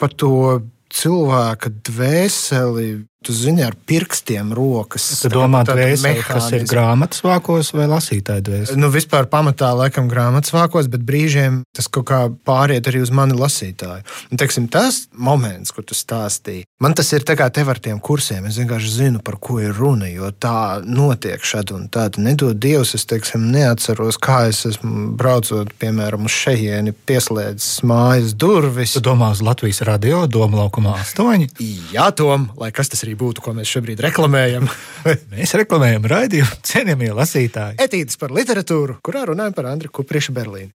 par 0.00 0.12
to 0.18 0.60
cilvēka 0.92 1.72
dvēseli 1.88 2.88
Tu 3.22 3.34
zini, 3.36 3.62
ar 3.62 3.76
pirkstiem 3.86 4.50
rokas. 4.56 5.04
Tu 5.22 5.30
domā, 5.30 5.62
dvēseli, 5.66 6.24
kas 6.26 6.48
ir 6.56 6.64
grāmatas 6.66 7.22
vākos 7.22 7.70
vai 7.76 7.86
lasītāju 7.90 8.42
dvēseli? 8.48 8.80
Nu, 8.82 8.90
vispār 8.90 9.28
pamatā 9.30 9.70
laikam 9.78 10.08
grāmatas 10.10 10.50
vākos, 10.54 10.88
bet 10.90 11.04
brīžiem 11.06 11.60
tas 11.76 11.86
kaut 11.92 12.08
kā 12.10 12.20
pāriet 12.46 12.88
arī 12.90 13.04
uz 13.04 13.12
mani 13.14 13.36
lasītāju. 13.38 14.02
Un, 14.32 14.40
teiksim, 14.42 14.66
tas 14.72 15.04
moments, 15.14 15.70
kur 15.74 15.86
tu 15.86 15.94
stāstīji, 15.94 16.66
man 16.82 16.96
tas 16.98 17.12
ir 17.14 17.22
tā 17.28 17.36
kā 17.38 17.46
tev 17.54 17.70
ar 17.70 17.78
tiem 17.82 18.00
kursiem. 18.02 18.48
Es 18.50 18.58
vienkārši 18.58 18.90
zinu, 18.96 19.22
par 19.22 19.38
ko 19.42 19.60
ir 19.62 19.70
runa, 19.76 20.10
jo 20.10 20.32
tā 20.34 20.82
notiek 20.82 21.42
šad 21.46 21.70
un 21.76 21.86
tā. 21.92 22.08
Nedod 22.18 22.58
Dievs, 22.58 22.96
es 22.98 23.06
teiksim, 23.08 23.46
neatceros, 23.54 24.18
kā 24.20 24.42
es 24.50 24.64
esmu 24.68 25.12
braucot, 25.18 25.70
piemēram, 25.80 26.26
uz 26.26 26.34
šejieni, 26.34 26.92
pieslēdzis 27.06 27.84
mājas 27.86 28.34
durvis. 28.34 28.96
Tu 28.98 29.04
domā 29.04 29.30
uz 29.32 29.44
Latvijas 29.44 29.84
radio, 29.86 30.24
Doma 30.26 30.64
laukumā 30.64 30.98
8? 30.98 31.46
Jā, 31.94 32.10
Tom, 32.18 32.50
lai 32.58 32.72
kas 32.74 32.90
tas 32.92 33.04
ir 33.06 33.11
arī 33.12 33.18
būtu, 33.20 33.44
ko 33.44 33.52
mēs 33.52 33.68
šobrīd 33.68 34.00
reklamējam. 34.00 34.68
mēs 35.34 35.54
reklamējam 35.54 36.08
raidījumu 36.08 36.62
cienījamie 36.64 37.12
lasītāji. 37.12 37.80
Etīdes 37.82 38.18
par 38.18 38.32
literatūru, 38.32 39.00
kurā 39.04 39.26
runājam 39.28 39.54
par 39.54 39.72
Andriu 39.72 39.92
Kuprišu 39.92 40.32
Berlīnu. 40.32 40.72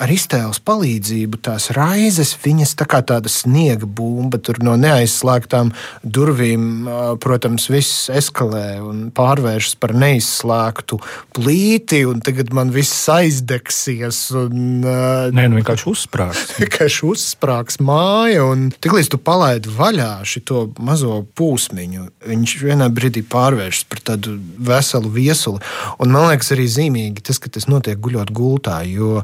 Ar 0.00 0.10
iztēles 0.12 0.60
palīdzību 0.64 1.40
tās 1.44 1.68
raizes, 1.76 2.34
viņas 2.42 2.74
tā 2.80 2.86
kā 2.90 3.02
tāda 3.06 3.30
sniega 3.32 3.86
bumba, 3.86 4.38
tur 4.42 4.60
no 4.64 4.74
neaizslēgtām 4.80 5.72
durvīm, 6.02 6.88
protams, 7.22 7.68
viss 7.72 8.08
eskalē 8.12 8.80
un 8.82 9.04
pārvēršas 9.14 9.76
par 9.82 9.94
neizslēgtu 9.98 10.98
plīti, 11.36 12.02
un 12.08 12.22
tagad 12.24 12.52
man 12.56 12.72
viss 12.74 13.04
aizdegsies. 13.12 14.24
Un, 14.38 14.82
Nē, 14.82 15.46
nu 15.50 15.60
vienkārši 15.60 15.88
uzsprāgs. 15.92 16.44
vienkārši 16.62 17.04
uzsprāgs 17.08 17.80
māja, 17.84 18.46
un 18.48 18.70
tiklīdz 18.82 19.12
tu 19.12 19.20
palaidi 19.22 19.72
vaļā 19.76 20.12
šo 20.28 20.66
mazo 20.82 21.22
pūsmiņu, 21.38 22.08
viņš 22.28 22.56
vienā 22.62 22.88
brīdī 22.92 23.24
pārvēršas 23.28 23.88
par 23.90 24.02
tādu 24.12 24.36
veselu 24.62 25.12
viesuli. 25.12 25.62
Un 26.02 26.14
man 26.14 26.30
liekas, 26.30 26.52
arī 26.54 26.66
zīmīgi 26.70 27.24
tas, 27.24 27.40
ka 27.42 27.52
tas 27.52 27.68
notiek 27.70 28.00
guļot 28.02 28.32
gultā, 28.34 28.80
jo 28.88 29.20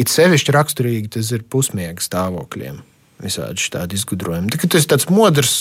it 0.00 0.11
sevišķi 0.12 0.56
raksturīgi 0.56 1.14
tas 1.18 1.34
ir 1.34 1.44
pusmiega 1.48 2.02
stāvokļiem. 2.04 2.82
Visādi 3.22 3.68
tādi 3.70 3.94
izgudrojumi. 3.94 4.50
Tad, 4.50 4.58
kad 4.58 4.70
tu 4.72 4.78
esi 4.80 4.88
tāds 4.90 5.06
modrs, 5.06 5.52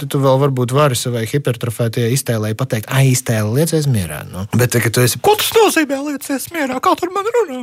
tad 0.00 0.08
tu 0.12 0.20
vēl 0.22 0.38
varbūt 0.40 0.72
vari 0.72 0.96
savai 0.96 1.26
hipertrofētajai 1.28 2.14
iztēlei 2.16 2.54
pateikt, 2.56 2.88
ah, 2.88 3.04
iztēle 3.04 3.52
liecies 3.58 3.84
mierā. 3.92 4.22
Nu. 4.30 4.46
Bet, 4.56 4.72
kad 4.80 4.94
tu 4.96 5.04
esi. 5.04 5.20
Ko 5.20 5.34
tas 5.36 5.50
nozīmē, 5.52 5.98
liecies 6.06 6.48
mierā? 6.54 6.80
Kā 6.80 6.94
tur 6.96 7.12
man 7.12 7.28
runā? 7.36 7.58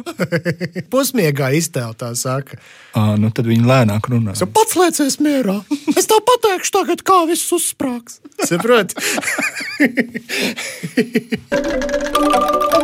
Pusmiegā 0.93 1.49
iztēle 1.57 1.97
tā 1.97 2.13
saka. 2.19 2.61
À, 2.93 3.17
nu 3.17 3.33
tad 3.33 3.49
viņi 3.49 3.65
lēnāk 3.65 4.11
runā. 4.13 4.37
Es 4.37 4.45
pats 4.45 4.77
liecies 4.77 5.17
mierā. 5.25 5.57
Es 5.97 6.05
tev 6.05 6.21
pateikšu, 6.29 6.75
tagad, 6.77 7.01
kā 7.07 7.23
viss 7.25 7.49
uzsprāgs. 7.57 8.21
Saproti? 8.51 8.93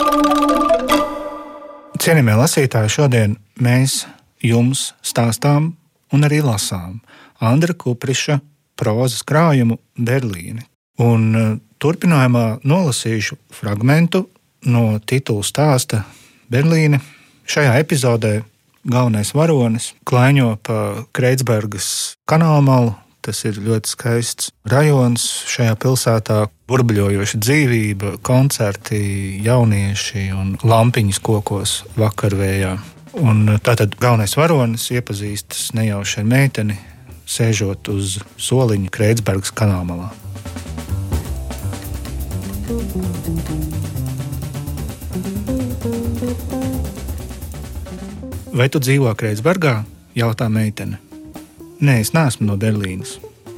Cienījamie 2.03 2.33
lasītāji, 2.35 2.89
šodien 2.91 3.33
mēs 3.63 4.01
jums 4.43 4.89
stāstām 5.07 5.69
un 6.11 6.27
arī 6.27 6.41
lasām 6.43 6.97
Andra 7.39 7.71
Kupriša 7.79 8.41
prozas 8.75 9.21
krājumu 9.23 9.77
Berlīni. 9.95 10.65
Un 10.99 11.23
e, 11.31 11.43
turpinājumā 11.79 12.57
nolasīšu 12.67 13.37
fragment 13.55 14.17
no 14.67 14.83
titula 15.07 15.47
stāsta 15.47 16.01
Berlīne. 16.51 16.99
Šajā 17.47 17.77
epizodē 17.85 18.33
galvenais 18.83 19.31
varonis 19.31 19.93
klaiņo 20.03 20.57
pa 20.59 20.81
Kreitsbergas 21.15 21.87
kanāla 22.27 22.67
malu 22.67 22.97
Tas 23.23 23.39
ir 23.47 23.55
ļoti 23.63 23.87
skaists 23.87 24.49
rajons 24.67 25.23
šajā 25.47 25.77
pilsētā. 25.79 26.39
Burbuļojoša 26.67 27.39
dzīvība, 27.39 28.17
koncerti, 28.25 28.99
jaunieši 29.45 30.25
un 30.35 30.55
lampiņas 30.63 31.19
kokos 31.23 31.75
vakarvējā. 31.99 32.73
Un 33.23 33.45
tātad 33.63 33.95
galvenais 34.01 34.35
varonis 34.35 34.89
iepazīstas 34.91 35.71
nejauši 35.77 36.19
ar 36.23 36.27
meiteni, 36.27 36.77
sēžot 37.29 37.91
uz 37.93 38.17
soliņa 38.41 38.91
Kreitsbergas 38.91 39.53
kanālā. 39.55 40.11
Vai 48.53 48.69
tu 48.69 48.83
dzīvo 48.83 49.15
Kreitsbergā? 49.17 49.79
jautā 50.15 50.49
meitene. 50.49 51.12
Nē, 51.83 51.97
es 51.99 52.13
neesmu 52.15 52.45
no 52.47 52.53
Berlīnas. 52.55 53.17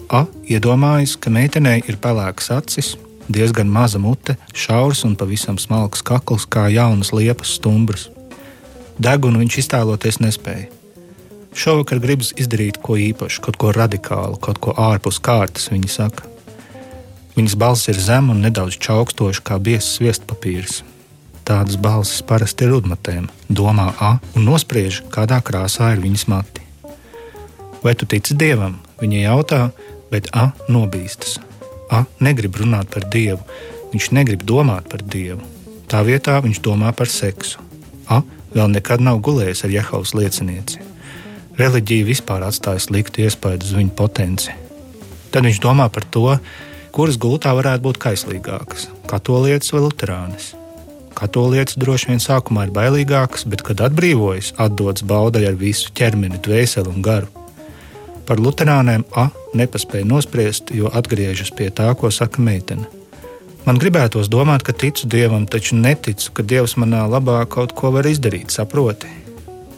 A 0.10 0.24
iedomājas, 0.50 1.12
ka 1.22 1.30
meitenei 1.30 1.84
ir 1.86 2.00
pelēkas 2.02 2.48
acis, 2.56 2.88
diezgan 3.30 3.70
maza 3.70 4.00
mute, 4.02 4.34
šaurs 4.50 5.04
un 5.06 5.14
pavisam 5.20 5.60
smalks 5.62 6.02
kakls, 6.02 6.48
kā 6.50 6.64
jaunas 6.74 7.14
liepas 7.14 7.52
stumbras. 7.60 8.08
Degunu 8.98 9.44
viņš 9.44 9.60
iztēloties 9.62 10.18
nespēja. 10.26 10.72
Šovakar 11.54 12.02
gribas 12.02 12.34
izdarīt 12.34 12.82
ko 12.82 12.98
īpašu, 12.98 13.46
kaut 13.46 13.62
ko 13.62 13.76
radikālu, 13.78 14.42
kaut 14.42 14.58
ko 14.58 14.74
ārpus 14.74 15.22
kārtas, 15.22 15.70
viņa 15.70 15.94
saka. 15.94 16.26
Viņas 17.38 17.60
balss 17.62 17.94
ir 17.94 18.02
zema 18.02 18.34
un 18.34 18.42
nedaudz 18.48 18.82
čaukstoša, 18.82 19.46
kā 19.46 19.62
biezs 19.62 20.00
sviestpapīrs. 20.00 20.82
Tādas 21.46 21.78
balsis 21.78 22.26
parasti 22.26 22.66
ir 22.66 22.74
rudmatēm, 22.74 23.30
domā 23.54 23.92
A 24.02 24.16
un 24.34 24.50
nospriež, 24.50 25.04
kādā 25.14 25.44
krāsā 25.46 25.94
ir 25.94 26.02
viņas 26.02 26.30
mati. 26.34 26.65
Vai 27.86 27.94
tu 27.94 28.08
tici 28.10 28.34
dievam? 28.34 28.80
Viņa 28.98 29.20
jautā, 29.28 29.60
bet 30.10 30.32
A 30.34 30.48
nobīstas. 30.66 31.36
A 31.94 32.08
negrib 32.18 32.58
runāt 32.58 32.90
par 32.90 33.06
dievu, 33.14 33.44
viņš 33.92 34.08
negrib 34.18 34.42
domāt 34.42 34.88
par 34.90 35.04
dievu. 35.06 35.46
Tā 35.86 36.02
vietā 36.02 36.40
viņš 36.42 36.64
domā 36.66 36.90
par 36.98 37.12
seksu. 37.14 37.62
A 38.10 38.24
vēl 38.56 38.74
nekad 38.74 39.06
nav 39.06 39.22
gulējis 39.22 39.68
ar 39.68 39.76
Jehovas 39.76 40.16
liecinieci. 40.18 40.82
Reliģija 41.62 42.10
vispār 42.10 42.48
atstāja 42.48 42.82
sliktu 42.82 43.22
iespaidu 43.22 43.70
uz 43.70 43.78
viņa 43.78 43.94
potenci. 43.94 44.58
Tad 45.30 45.46
viņš 45.46 45.62
domā 45.62 45.86
par 45.94 46.10
to, 46.10 46.26
kuras 46.90 47.22
gultā 47.22 47.54
varētu 47.54 47.86
būt 47.86 48.02
kaislīgākas- 48.02 48.90
katolietis 49.14 49.72
vai 49.78 49.86
luterānis. 49.86 50.56
Katolietis 51.14 51.78
droši 51.78 52.08
vien 52.08 52.20
sākumā 52.20 52.66
ir 52.66 52.74
bailīgāks, 52.74 53.46
bet, 53.46 53.62
kad 53.62 53.78
atbrīvojas, 53.78 54.54
atdodas 54.58 55.04
baudai 55.04 55.46
ar 55.46 55.54
visu 55.54 55.92
ķermeni, 55.94 56.42
dvēseli 56.42 56.88
un 56.88 57.02
garu. 57.02 57.45
Par 58.26 58.42
luterāniem 58.42 59.06
A 59.14 59.30
nepaspēja 59.54 60.08
nospriest, 60.10 60.72
jo 60.74 60.90
atgriežas 60.94 61.52
pie 61.56 61.70
tā, 61.70 61.92
ko 61.98 62.12
saka 62.12 62.42
meitene. 62.42 62.88
Man 63.66 63.80
gribētos 63.82 64.30
domāt, 64.30 64.62
ka 64.66 64.74
ticu 64.74 65.08
dievam, 65.10 65.48
taču 65.50 65.78
neticu, 65.78 66.32
ka 66.38 66.44
dievs 66.46 66.76
manā 66.78 67.06
labā 67.10 67.40
kaut 67.50 67.74
ko 67.78 67.90
var 67.96 68.06
izdarīt, 68.06 68.54
saproti. 68.54 69.10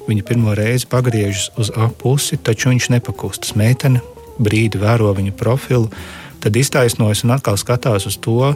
Viņa 0.07 0.23
pirmo 0.27 0.55
reizi 0.55 0.87
pagriežas 0.91 1.51
uz 1.59 1.71
A 1.75 1.87
pusi, 1.91 2.35
taču 2.39 2.71
viņš 2.71 2.89
nepakustas. 2.95 3.55
Meitene 3.59 4.01
brīdi 4.39 4.79
vēro 4.79 5.11
viņa 5.15 5.33
profilu, 5.39 5.91
tad 6.43 6.55
iztaisnojas 6.55 7.23
un 7.23 7.35
atkal 7.35 7.59
skatās 7.59 8.07
uz 8.07 8.19
to, 8.19 8.53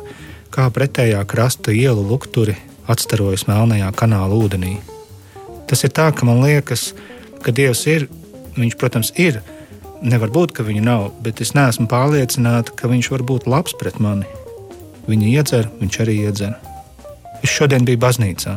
kā 0.52 0.68
pretējā 0.72 1.24
krasta 1.28 1.72
ielu 1.72 2.04
lukturi 2.04 2.58
atstarojas 2.92 3.48
melnajā 3.48 3.92
kanāla 3.96 4.36
ūdenī. 4.36 4.78
Tas 5.68 5.84
ir 5.88 5.94
tā, 5.96 6.10
ka 6.12 6.28
man 6.28 6.44
liekas, 6.44 6.92
ka 7.44 7.54
Dievs 7.56 7.86
ir, 7.88 8.10
viņš, 8.58 8.76
protams, 8.76 9.14
ir, 9.16 9.40
Nevar 10.02 10.32
būt, 10.34 10.56
ka 10.58 10.66
viņa 10.66 10.82
nav, 10.82 11.04
bet 11.22 11.44
es 11.46 11.54
neesmu 11.54 11.86
pārliecināta, 11.90 12.74
ka 12.74 12.90
viņš 12.90 13.12
var 13.14 13.22
būt 13.22 13.46
labs 13.46 13.76
pret 13.78 14.00
mani. 14.02 14.26
Viņa 15.06 15.28
iedzer, 15.30 15.68
viņš 15.78 15.98
arī 16.02 16.16
iedzer. 16.26 16.56
Es 17.46 17.54
šodien 17.54 17.86
biju 17.86 18.02
baznīcā. 18.02 18.56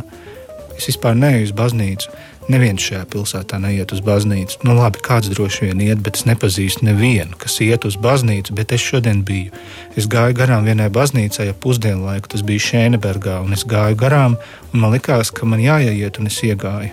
Es 0.78 0.88
vispār 0.88 1.12
neju 1.18 1.44
uz 1.44 1.52
baznīcu. 1.56 2.08
Neviens 2.48 2.84
šajā 2.84 3.04
pilsētā 3.12 3.56
neiet 3.60 3.92
uz 3.92 4.00
baznīcu. 4.04 4.58
Nu, 4.64 4.74
labi, 4.76 5.00
kāds 5.04 5.30
droši 5.32 5.70
vien 5.70 5.84
iet, 5.84 6.00
bet 6.04 6.18
es 6.18 6.26
nepazīstu 6.28 6.84
nevienu, 6.88 7.36
kas 7.40 7.56
iet 7.64 7.84
uz 7.88 7.96
baznīcu. 8.00 8.56
Bet 8.56 8.72
es 8.76 8.84
šodien 8.84 9.20
biju. 9.24 9.52
Es 10.00 10.08
gāju 10.08 10.36
garām 10.40 10.64
vienai 10.64 10.90
baznīcai 10.92 11.50
ap 11.52 11.60
pusdienu 11.64 12.04
laiku. 12.08 12.32
Tas 12.34 12.44
bija 12.44 12.66
Šēnebergā, 12.70 13.38
es 13.52 13.64
gāju 13.68 14.00
garām, 14.00 14.36
un 14.72 14.84
man 14.84 14.92
likās, 14.96 15.32
ka 15.32 15.48
man 15.48 15.60
jāiet, 15.60 16.20
un 16.20 16.32
es 16.32 16.40
iegāju. 16.44 16.92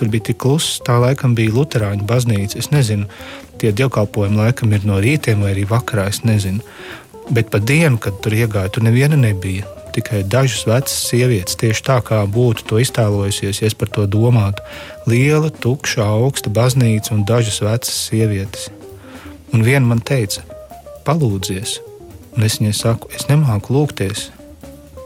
Tur 0.00 0.08
bija 0.08 0.30
tik 0.30 0.40
kluss, 0.40 0.78
tā 0.84 0.96
laikam 0.96 1.34
bija 1.36 1.52
Lutāņu 1.52 2.08
baznīca. 2.08 2.56
Es 2.60 2.70
nezinu, 2.72 3.08
tie 3.60 3.74
dievkalpojumi 3.76 4.40
laikam 4.40 4.72
ir 4.74 4.86
no 4.88 4.96
rītiem 5.02 5.44
vai 5.44 5.52
arī 5.54 5.66
vakarā, 5.68 6.08
es 6.10 6.22
nezinu. 6.24 6.64
Bet 7.30 7.52
pa 7.52 7.60
dienu, 7.62 8.00
kad 8.02 8.16
tur 8.24 8.34
iegāju, 8.34 8.74
tur 8.74 8.86
neviena 8.86 9.18
nebija. 9.20 9.68
Tikai 9.94 10.22
dažas 10.22 10.64
vecas 10.70 10.94
sievietes, 11.10 11.58
tieši 11.58 11.82
tā 11.86 11.98
kā 12.06 12.20
būtu 12.30 12.66
to 12.70 12.78
iztēlojusies, 12.82 13.60
ja 13.60 13.70
es 13.70 13.74
par 13.74 13.90
to 13.90 14.06
domātu. 14.06 14.62
Liela, 15.10 15.50
tukša, 15.50 16.06
augsta 16.06 16.50
baznīca 16.54 17.14
un 17.16 17.24
dažas 17.26 17.58
vecas 17.62 17.94
sievietes. 18.06 18.68
Un 19.54 19.66
viena 19.66 19.82
man 19.90 20.02
teica, 20.06 20.44
palūdzies, 21.06 21.80
un 22.36 22.46
es 22.46 22.60
viņai 22.60 22.74
saku, 22.76 23.10
es 23.14 23.26
nemāku 23.30 23.74
lūgties. 23.74 24.28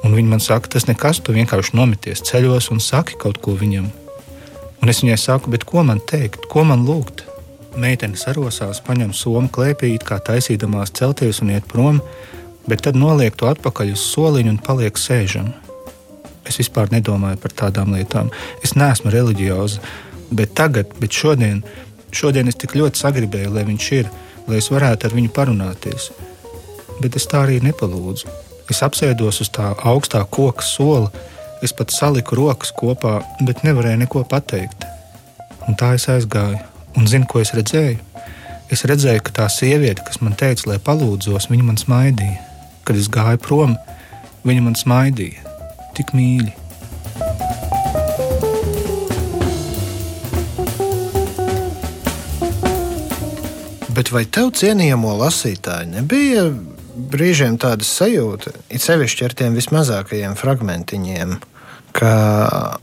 Un 0.05 0.12
viņa 0.12 0.35
man 0.35 0.43
saka, 0.45 0.69
tas 0.75 0.85
nekas, 0.85 1.23
tu 1.25 1.33
vienkārši 1.33 1.73
nomities 1.79 2.21
ceļos 2.29 2.69
un 2.75 2.83
saki 2.85 3.17
kaut 3.21 3.40
ko 3.40 3.57
viņam. 3.57 3.88
Un 4.85 4.93
es 4.93 5.01
viņai 5.01 5.17
saku, 5.17 5.53
bet 5.55 5.64
ko 5.64 5.81
man 5.81 6.03
teikt, 6.05 6.45
ko 6.53 6.67
man 6.69 6.85
lūgt? 6.85 7.25
Meitene 7.75 8.15
sarosās, 8.15 8.79
paņem 8.87 9.11
somu 9.17 9.49
klēpī, 9.51 9.97
kā 9.99 10.21
taisīdamās 10.23 10.93
celties 10.95 11.41
un 11.43 11.51
iet 11.57 11.67
prom, 11.67 11.99
bet 12.71 12.85
tad 12.87 12.95
noliek 12.95 13.35
to 13.35 13.49
atpakaļ 13.51 13.91
uz 13.97 14.05
soliņa 14.13 14.53
un 14.53 14.61
paliek 14.63 14.99
sēžam. 15.01 15.49
Es 16.47 16.61
vispār 16.61 16.93
nedomāju 16.93 17.41
par 17.43 17.55
tādām 17.59 17.97
lietām. 17.97 18.31
Es 18.63 18.77
neesmu 18.79 19.11
reliģioza, 19.11 19.83
bet 20.31 20.55
tagad, 20.55 20.93
bet 21.01 21.17
šodien, 21.19 21.65
šodien 22.15 22.51
es 22.51 22.61
tik 22.61 22.77
ļoti 22.79 23.01
sagribēju, 23.01 23.55
lai 23.57 23.65
viņš 23.67 23.89
ir, 23.99 24.11
lai 24.47 24.61
es 24.61 24.71
varētu 24.71 25.09
ar 25.09 25.17
viņu 25.17 25.33
parunāties. 25.35 26.13
Bet 27.01 27.19
es 27.19 27.27
tā 27.27 27.43
arī 27.43 27.59
nepalūdzu. 27.65 28.31
Es 28.71 28.85
apsēdos 28.87 29.41
uz 29.43 29.51
tā 29.53 29.73
augstā 29.83 30.23
koka 30.31 30.63
sola, 30.63 31.11
es 31.65 31.75
pat 31.75 31.91
saliku 31.91 32.39
rokas 32.39 32.71
kopā, 32.77 33.19
bet 33.43 33.65
nevarēju 33.67 34.05
neko 34.05 34.23
pateikt. 34.31 34.87
Un 35.67 35.75
tā 35.81 35.95
es 35.99 36.07
aizgāju 36.13 36.74
un 36.99 37.09
zinu, 37.11 37.29
ko 37.31 37.43
es 37.43 37.55
redzēju. 37.57 37.99
Es 38.73 38.85
redzēju, 38.89 39.23
ka 39.27 39.35
tā 39.43 39.47
sieviete, 39.53 40.03
kas 40.07 40.21
man 40.25 40.37
teica, 40.39 40.71
lai 40.71 40.81
palūdzos, 40.83 41.51
viņa 41.53 41.67
man 41.69 41.81
smaidīja. 41.81 42.41
Kad 42.85 42.99
es 43.01 43.11
gāju 43.13 43.41
prom, 43.45 43.77
viņa 44.49 44.65
man 44.65 44.79
smaidīja. 44.79 45.45
Tik 45.95 46.15
mīļi. 46.17 46.55
Bet 53.95 54.11
vai 54.11 54.25
tev, 54.27 54.49
cienījamo 54.59 55.13
lasītāji, 55.21 55.93
nebija 55.93 56.49
brīžiem 57.15 57.59
tāda 57.63 57.87
sajūta, 57.87 58.51
it 58.73 58.83
sevišķi 58.83 59.27
ar 59.27 59.35
tiem 59.39 59.55
vismazākajiem 59.55 60.35
fragmentiņiem, 60.39 61.37
ka 61.95 62.15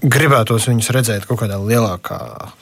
gribētos 0.04 0.69
viņus 0.69 0.91
redzēt 0.95 1.28
kaut 1.28 1.41
kādā 1.43 1.60
lielākā 1.60 2.21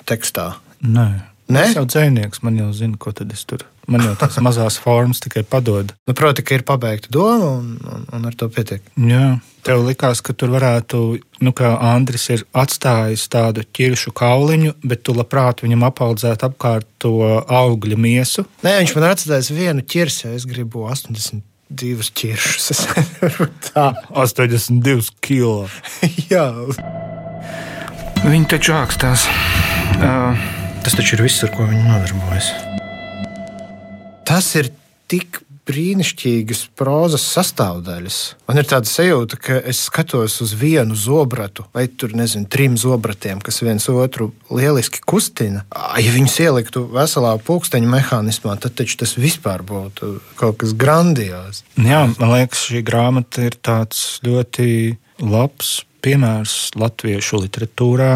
tekstā? 0.09 0.55
Nē, 0.81 1.07
Ne? 1.49 1.65
Es 1.65 1.75
jau 1.77 1.85
dzinieks, 1.89 2.43
man 2.45 2.57
jau 2.59 2.69
zina, 2.77 2.97
ko 3.01 3.11
tad 3.15 3.31
es 3.33 3.41
tur. 3.49 3.63
Man 3.89 4.03
jau 4.05 4.13
tās 4.21 4.37
mazās 4.45 4.77
formas 4.81 5.21
tikai 5.23 5.41
padod. 5.49 5.95
Nu, 6.05 6.13
proti, 6.17 6.45
ka 6.45 6.57
ir 6.57 6.65
pabeigta 6.67 7.09
doma 7.13 7.55
un, 7.57 7.71
un, 7.81 8.05
un 8.13 8.29
ar 8.29 8.37
to 8.37 8.49
pietiek. 8.53 8.85
Jā, 9.01 9.39
tev 9.65 9.81
likās, 9.87 10.21
ka 10.25 10.35
tur 10.37 10.53
varētu, 10.53 11.01
nu, 11.41 11.53
kā 11.57 11.73
Andris 11.89 12.27
ir 12.35 12.45
atstājis 12.53 13.25
tādu 13.33 13.65
ķiršu 13.65 14.13
kauliņu, 14.17 14.75
bet 14.85 15.03
tu 15.07 15.17
labprāt 15.17 15.65
viņam 15.65 15.87
apaudzētu 15.89 16.51
apkārt 16.51 16.89
to 17.01 17.15
augļu 17.41 17.97
miesu. 17.97 18.45
Nē, 18.61 18.77
viņš 18.83 18.95
man 18.97 19.09
atstājis 19.09 19.53
vienu 19.55 19.85
ķirsi, 19.85 20.35
es 20.37 20.45
gribu 20.49 20.85
80 20.85 21.41
divus 21.69 22.13
ķiršus. 22.17 22.71
Es 22.73 22.85
nevaru 22.93 23.49
tā. 23.71 23.89
82 24.13 25.17
kilo. 25.25 25.67
Jā, 26.31 26.49
Viņi 28.19 28.49
taču 28.51 28.73
ākstās. 28.75 29.23
Uh, 30.03 30.58
tas 30.83 30.95
taču 30.97 31.17
ir 31.17 31.25
viss, 31.27 31.43
ar 31.45 31.53
ko 31.55 31.67
viņi 31.69 31.85
nodarbojas. 31.87 32.49
Tas 34.29 34.51
ir 34.59 34.71
tik 35.09 35.41
brīnišķīgas 35.69 36.63
prozas 36.77 37.25
sastāvdaļas. 37.35 38.17
Man 38.49 38.57
ir 38.61 38.67
tāda 38.69 38.89
sajūta, 38.89 39.37
ka 39.41 39.57
es 39.69 39.83
skatos 39.85 40.39
uz 40.41 40.55
vienu 40.57 40.97
zobratu, 40.97 41.67
vai 41.75 41.85
tur 41.89 42.15
nezinu, 42.17 42.49
trim 42.49 42.77
zobratiem, 42.79 43.41
kas 43.45 43.61
viens 43.61 43.85
otru 43.91 44.31
lieliski 44.49 45.03
kustina. 45.05 45.65
Ja 46.01 46.13
viņus 46.15 46.39
ieliktu 46.45 46.85
veselā 46.93 47.35
pulksteņa 47.45 47.91
mehānismā, 47.91 48.57
tad 48.61 48.77
taču 48.79 48.97
tas 49.03 49.13
vispār 49.19 49.61
būtu 49.67 50.15
kaut 50.39 50.57
kas 50.63 50.73
grandios. 50.77 51.61
Jā, 51.77 52.07
man 52.17 52.33
liekas, 52.33 52.65
šī 52.71 52.81
grāmata 52.87 53.45
ir 53.45 53.59
tāds 53.61 54.17
ļoti 54.25 54.97
labs 55.21 55.83
piemērs 56.03 56.71
latviešu 56.79 57.43
literatūrā. 57.43 58.13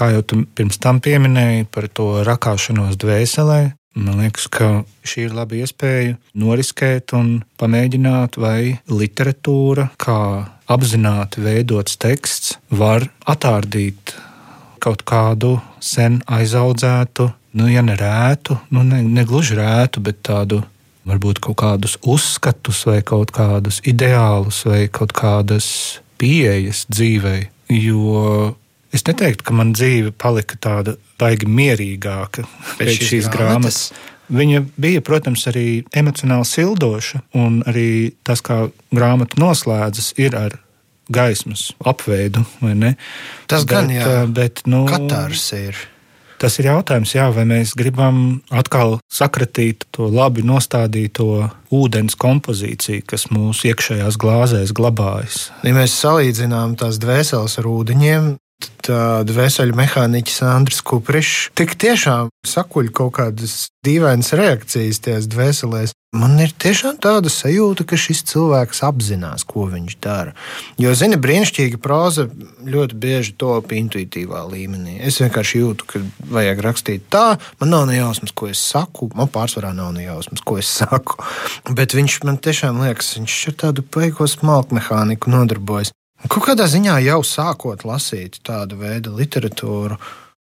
Kā 0.00 0.06
jau 0.14 0.22
tu 0.24 0.38
pirms 0.56 0.78
tam 0.80 0.96
pieminēji 1.04 1.66
par 1.68 1.84
to 1.92 2.22
rakāšanos 2.24 2.96
dvēselē, 3.02 3.58
man 4.00 4.22
liekas, 4.22 4.46
ka 4.48 4.68
šī 5.04 5.26
ir 5.26 5.34
laba 5.36 5.58
iespēja 5.58 6.14
noriskēt 6.40 7.12
un 7.18 7.42
pamēģināt, 7.60 8.38
vai 8.40 8.78
literatūra, 8.88 9.90
kā 10.00 10.16
apzināti 10.72 11.44
veidots 11.44 12.00
teksts, 12.00 12.56
var 12.72 13.10
attārdīt 13.28 14.14
kaut 14.80 15.04
kādu 15.04 15.58
sen 15.84 16.22
aizaudzētu, 16.24 17.28
nu, 17.60 17.68
ja 17.68 17.84
ne 17.84 17.98
rētu, 18.00 18.56
nu, 18.72 18.86
ne, 18.86 19.02
ne 19.04 19.26
gluži 19.28 19.58
rētu, 19.60 20.00
bet 20.06 20.22
tādu 20.24 20.62
varbūt 21.04 21.42
kaut 21.44 21.58
kādus 21.60 21.98
uzskatus, 22.00 22.86
vai 22.88 23.02
kaut 23.04 23.34
kādus 23.36 23.82
ideālus, 23.84 24.62
vai 24.64 24.86
kaut 24.88 25.12
kādas 25.12 25.68
pieejas 26.16 26.86
dzīvei. 26.88 27.50
Jo 27.70 28.54
es 28.92 29.04
neteiktu, 29.06 29.46
ka 29.46 29.56
man 29.56 29.74
dzīve 29.76 30.12
palika 30.12 30.58
tāda 30.60 30.96
baigi 31.20 31.48
mierīgāka 31.50 32.46
pēc 32.78 32.96
šīs 32.96 33.12
šīs 33.12 33.28
grāmatas? 33.32 33.84
grāmatas. 33.90 34.08
Viņa 34.30 34.60
bija, 34.78 35.02
protams, 35.02 35.42
arī 35.50 35.82
emocionāli 35.90 36.46
sildoša, 36.46 37.24
un 37.34 37.64
arī 37.66 38.12
tas, 38.22 38.38
kā 38.46 38.68
grāmata 38.94 39.40
noslēdzas, 39.42 40.12
ir 40.22 40.36
ar 40.38 40.54
gaismas 41.10 41.72
apveidu. 41.82 42.44
Tas 43.50 43.64
gan, 43.66 43.88
Bet, 43.90 43.96
jā. 43.96 44.04
eh, 44.06 44.26
Bet, 44.30 44.62
nu, 44.70 44.84
Katārs 44.86 45.48
ir. 45.58 45.74
Tas 46.40 46.54
ir 46.56 46.70
jautājums, 46.70 47.10
jā, 47.12 47.26
vai 47.36 47.42
mēs 47.44 47.74
gribam 47.76 48.40
atkal 48.48 48.94
sakratīt 49.12 49.84
to 49.92 50.06
labi 50.08 50.40
nostādīto 50.46 51.50
ūdens 51.68 52.16
kompozīciju, 52.16 53.02
kas 53.04 53.26
mūsu 53.28 53.68
iekšējās 53.68 54.16
glāzēs 54.16 54.72
glabājas. 54.72 55.50
Ja 55.66 55.74
mēs 55.76 55.98
salīdzinām 56.00 56.78
tās 56.80 56.96
dvēseles 57.02 57.58
ar 57.60 57.68
ūdeņiem, 57.68 58.30
dvēseli 59.30 59.74
mehāniķis 59.76 60.42
Andris 60.46 60.82
Kuprišs 60.86 61.50
tik 61.58 61.76
tiešām 61.80 62.30
sakuļ 62.46 62.90
kaut 62.96 63.14
kādas 63.18 63.68
dīvainas 63.84 64.32
reakcijas 64.36 65.00
tajās 65.04 65.28
dvēselēs. 65.30 65.94
Man 66.10 66.40
ir 66.42 66.50
tiešām 66.50 66.96
tāda 66.98 67.30
sajūta, 67.30 67.84
ka 67.86 67.94
šis 67.94 68.24
cilvēks 68.26 68.80
apzinās, 68.82 69.44
ko 69.46 69.68
viņš 69.70 69.94
dara. 70.02 70.32
Jo, 70.80 70.90
zini, 70.98 71.14
brīnišķīga 71.22 71.78
próza 71.78 72.24
ļoti 72.66 72.98
bieži 72.98 73.36
top 73.38 73.70
intuitīvā 73.76 74.42
līmenī. 74.50 74.96
Es 75.06 75.20
vienkārši 75.22 75.62
jūtu, 75.62 75.86
ka 75.86 76.02
vajag 76.34 76.64
rakstīt 76.66 77.06
tā, 77.14 77.38
man 77.62 77.70
nav 77.70 77.86
ne 77.86 78.00
jausmas, 78.00 78.34
ko 78.34 78.50
es 78.50 78.58
saku. 78.58 79.12
Man 79.14 79.30
pārsvarā 79.30 79.70
nav 79.76 79.92
ne 79.94 80.08
jausmas, 80.08 80.42
ko 80.42 80.58
es 80.58 80.72
saku. 80.80 81.20
Bet 81.70 81.94
viņš 81.94 82.18
man 82.26 82.42
tiešām 82.42 82.82
liekas, 82.82 83.14
viņš 83.20 83.38
ar 83.52 83.58
tādu 83.66 83.86
paigo 83.86 84.26
smalku 84.26 84.80
mehāniku 84.80 85.30
nodarbojas. 85.30 85.94
Kaut 86.28 86.44
kādā 86.44 86.66
ziņā 86.68 86.98
jau 87.06 87.20
sākot 87.24 87.86
lasīt 87.88 88.42
tādu 88.44 88.76
veidu 88.82 89.14
literatūru, 89.16 89.96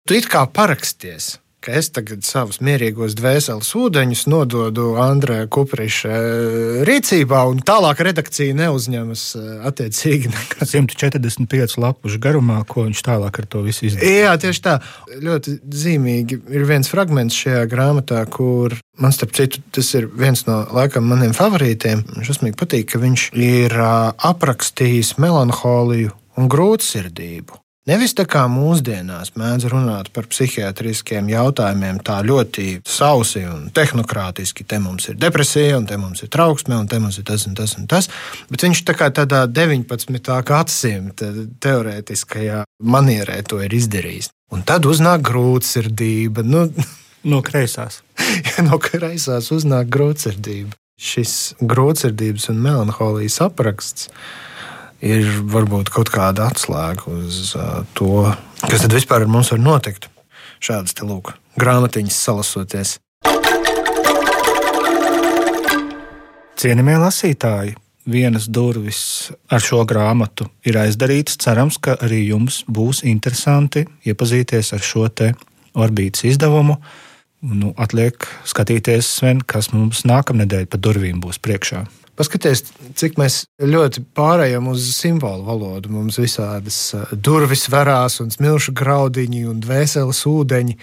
tu 0.08 0.18
it 0.18 0.26
kā 0.32 0.42
paraksties. 0.50 1.36
Ka 1.58 1.74
es 1.74 1.90
tagad 1.90 2.22
savus 2.22 2.60
mierīgos 2.62 3.16
dvēseles 3.18 3.72
ūdeņus 3.80 4.28
nododu 4.30 4.92
Andrejai 5.02 5.48
Kuprišai 5.52 6.84
rīcībā, 6.86 7.40
un 7.50 7.64
tālāk 7.66 8.04
redakcija 8.06 8.54
neuzņemas 8.60 9.24
eh, 9.40 9.48
attiecīgi 9.72 10.32
nekā 10.36 10.68
145 10.70 11.80
lapušu 11.82 12.22
garumā, 12.22 12.62
ko 12.70 12.86
viņš 12.86 13.04
tālāk 13.10 13.42
ar 13.42 13.50
to 13.50 13.64
visu 13.66 13.88
izdarīja. 13.90 14.28
Jā, 14.28 14.38
tieši 14.46 14.64
tā. 14.70 14.78
Ļoti 15.26 15.58
zīmīgi 15.82 16.40
ir 16.54 16.70
viens 16.70 16.94
fragments 16.94 17.42
šajā 17.42 17.66
grāmatā, 17.74 18.22
kur 18.30 18.78
man, 19.02 19.16
starp 19.18 19.34
citu, 19.38 19.66
tas 19.74 19.90
ir 19.98 20.10
viens 20.14 20.46
no 20.46 20.62
laikam 20.78 21.10
maniem 21.10 21.34
favorītiem. 21.38 22.06
Man 22.14 22.28
šausmīgi 22.28 22.60
patīk, 22.62 22.92
ka 22.94 23.02
viņš 23.02 23.30
ir 23.34 23.80
aprakstījis 23.82 25.18
melanholiju 25.22 26.14
un 26.38 26.54
grūtsirdību. 26.54 27.64
Nevis 27.88 28.12
tā 28.18 28.26
kā 28.28 28.44
mūsdienās 28.52 29.32
mēdz 29.40 29.70
runāt 29.72 30.10
par 30.16 30.28
psihiatriskiem 30.28 31.30
jautājumiem, 31.32 32.02
tā 32.04 32.20
ļoti 32.28 32.82
sausi 32.84 33.46
un 33.48 33.70
tehnokrātiski. 33.76 34.66
Te 34.68 34.82
mums 34.84 35.08
ir 35.08 35.16
depresija, 35.22 35.78
un 35.80 35.88
te 35.88 35.96
mums 36.00 36.26
ir 36.26 36.32
trauksme, 36.34 36.76
un 36.76 36.90
te 36.92 37.00
mums 37.00 37.22
ir 37.22 37.28
tas 37.30 37.48
un 37.48 37.56
tas 37.56 37.78
un 37.80 37.88
tas. 37.88 38.10
Bet 38.52 38.68
viņš 38.68 38.84
tā 38.90 38.98
kā 39.00 39.08
tādā 39.16 39.46
19. 39.48 40.36
gadsimta 40.52 41.32
teorētiskajā 41.64 42.66
manierē 42.84 43.40
to 43.48 43.64
ir 43.64 43.80
izdarījis. 43.80 44.34
Un 44.52 44.68
tad 44.68 44.88
uznāk 44.88 45.24
grūtsirdība. 45.28 46.44
Nu, 46.44 46.68
No 47.28 47.42
kreisās. 47.42 48.02
ja 48.48 48.64
no 48.64 48.80
kreisās 48.80 49.50
uznāk 49.52 49.90
grūtsirdība. 49.94 50.78
Šis 50.98 51.58
grūtsirdības 51.62 52.48
un 52.54 52.62
melanholijas 52.64 53.42
apraksts 53.46 54.08
ir 55.04 55.28
varbūt 55.52 55.92
kaut 55.94 56.12
kāda 56.14 56.50
atslēga 56.52 57.10
uz 57.12 57.56
uh, 57.58 57.82
to, 57.98 58.28
kas 58.66 58.86
tad 58.86 58.96
vispār 58.96 59.26
ar 59.26 59.32
mums 59.32 59.52
var 59.54 59.62
notikt. 59.62 60.10
Šādas 60.64 60.96
te 60.98 61.06
lūk, 61.06 61.36
grāmatiņas 61.62 62.22
salasoties. 62.28 62.96
Cienījamie 66.58 66.96
lasītāji, 66.98 67.76
vienas 68.10 68.48
durvis 68.50 69.02
ar 69.54 69.62
šo 69.62 69.84
grāmatu 69.86 70.48
ir 70.66 70.80
aizdarītas. 70.82 71.38
Cerams, 71.44 71.78
ka 71.78 71.94
arī 72.02 72.24
jums 72.32 72.64
būs 72.66 73.04
interesanti 73.06 73.86
iepazīties 74.08 74.74
ar 74.74 74.82
šo 74.82 75.06
te 75.14 75.34
orbītas 75.78 76.26
izdevumu. 76.32 76.80
Nu, 77.46 77.76
atliek 77.78 78.26
skatīties, 78.50 79.06
Sven, 79.20 79.44
kas 79.46 79.70
mums 79.70 80.02
nākamnedēļ 80.10 80.66
pa 80.72 80.82
durvīm 80.82 81.22
būs 81.22 81.38
priekšā. 81.38 81.84
Paskaties, 82.18 82.64
cik 82.98 83.20
mēs 83.22 83.44
ļoti 83.62 84.02
pārējām 84.18 84.72
uz 84.72 84.88
simbolu 84.96 85.46
valodu. 85.46 85.92
Mums 85.94 86.18
visādas 86.18 86.80
uh, 86.98 87.12
durvis 87.14 87.68
verās, 87.70 88.18
un 88.24 88.32
smilšu 88.34 88.74
graudiņi 88.78 89.44
un 89.52 89.60
dvēseles 89.62 90.24
ūdeņi. 90.30 90.78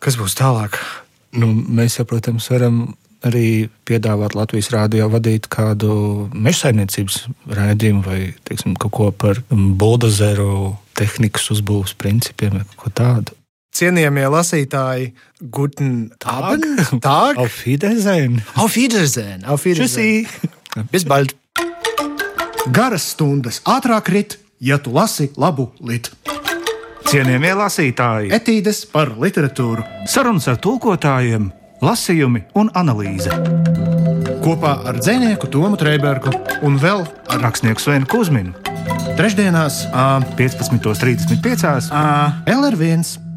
Kas 0.00 0.18
būs 0.20 0.36
tālāk? 0.36 0.76
Nu, 1.36 1.48
mēs 1.48 1.96
jau, 1.96 2.06
protams, 2.10 2.50
varam 2.52 2.82
arī 3.24 3.68
piedāvāt 3.88 4.36
Latvijas 4.36 4.70
rādio 4.72 5.08
vadīt 5.12 5.48
kādu 5.52 6.28
meža 6.32 6.66
saimniecības 6.66 7.22
raidījumu 7.56 8.04
vai 8.04 8.20
teiksim, 8.48 8.76
kaut 8.80 8.94
ko 8.96 9.10
par 9.12 9.42
buldozeru 9.50 10.76
tehnikas 11.00 11.50
uzbūves 11.54 11.96
principiem 12.00 12.60
vai 12.60 12.64
ko 12.80 12.92
tādu. 12.92 13.39
Cienījamie 13.70 14.26
lasītāji, 14.26 15.12
Guten 15.50 16.10
Abend, 16.26 16.64
Tag, 17.00 17.38
Auf 17.38 17.64
Wiedersehen! 17.64 18.42
Auf 18.56 18.76
Wiedersehen, 18.76 19.44
auf 19.44 19.64
Wiedersehen. 19.64 20.26
Tschüssi! 20.26 20.84
Bis 20.90 21.04
bald! 21.04 21.36
Garas 22.74 23.12
stundas 23.14 23.62
ātrāk 23.64 24.10
rit, 24.12 24.38
ja 24.60 24.78
tu 24.78 24.92
lasi 24.92 25.30
labu 25.38 25.70
litu. 25.80 26.12
Cienījamie 27.10 27.54
lasītāji! 27.62 28.34
Etīdes 28.36 28.84
par 28.90 29.14
literatūru 29.18 29.86
Sarunas 30.10 30.50
ar 30.50 30.58
tulkotājiem, 30.62 31.48
lasījumi 31.82 32.44
un 32.58 32.70
analīze. 32.74 33.32
kopā 34.44 34.76
ar 34.88 34.98
dzinieku 34.98 35.46
Tomu 35.46 35.76
Trēbergu 35.76 36.32
un 36.66 36.78
vēl 36.80 37.06
Ar 37.28 37.42
rakstnieku 37.44 37.80
Svenu 37.80 38.06
Kusminu 38.06 38.52
trešdienās 39.16 39.82
ā, 39.92 40.22
15.35. 40.38 41.90
ā, 41.92 42.04
LR1 42.48 43.29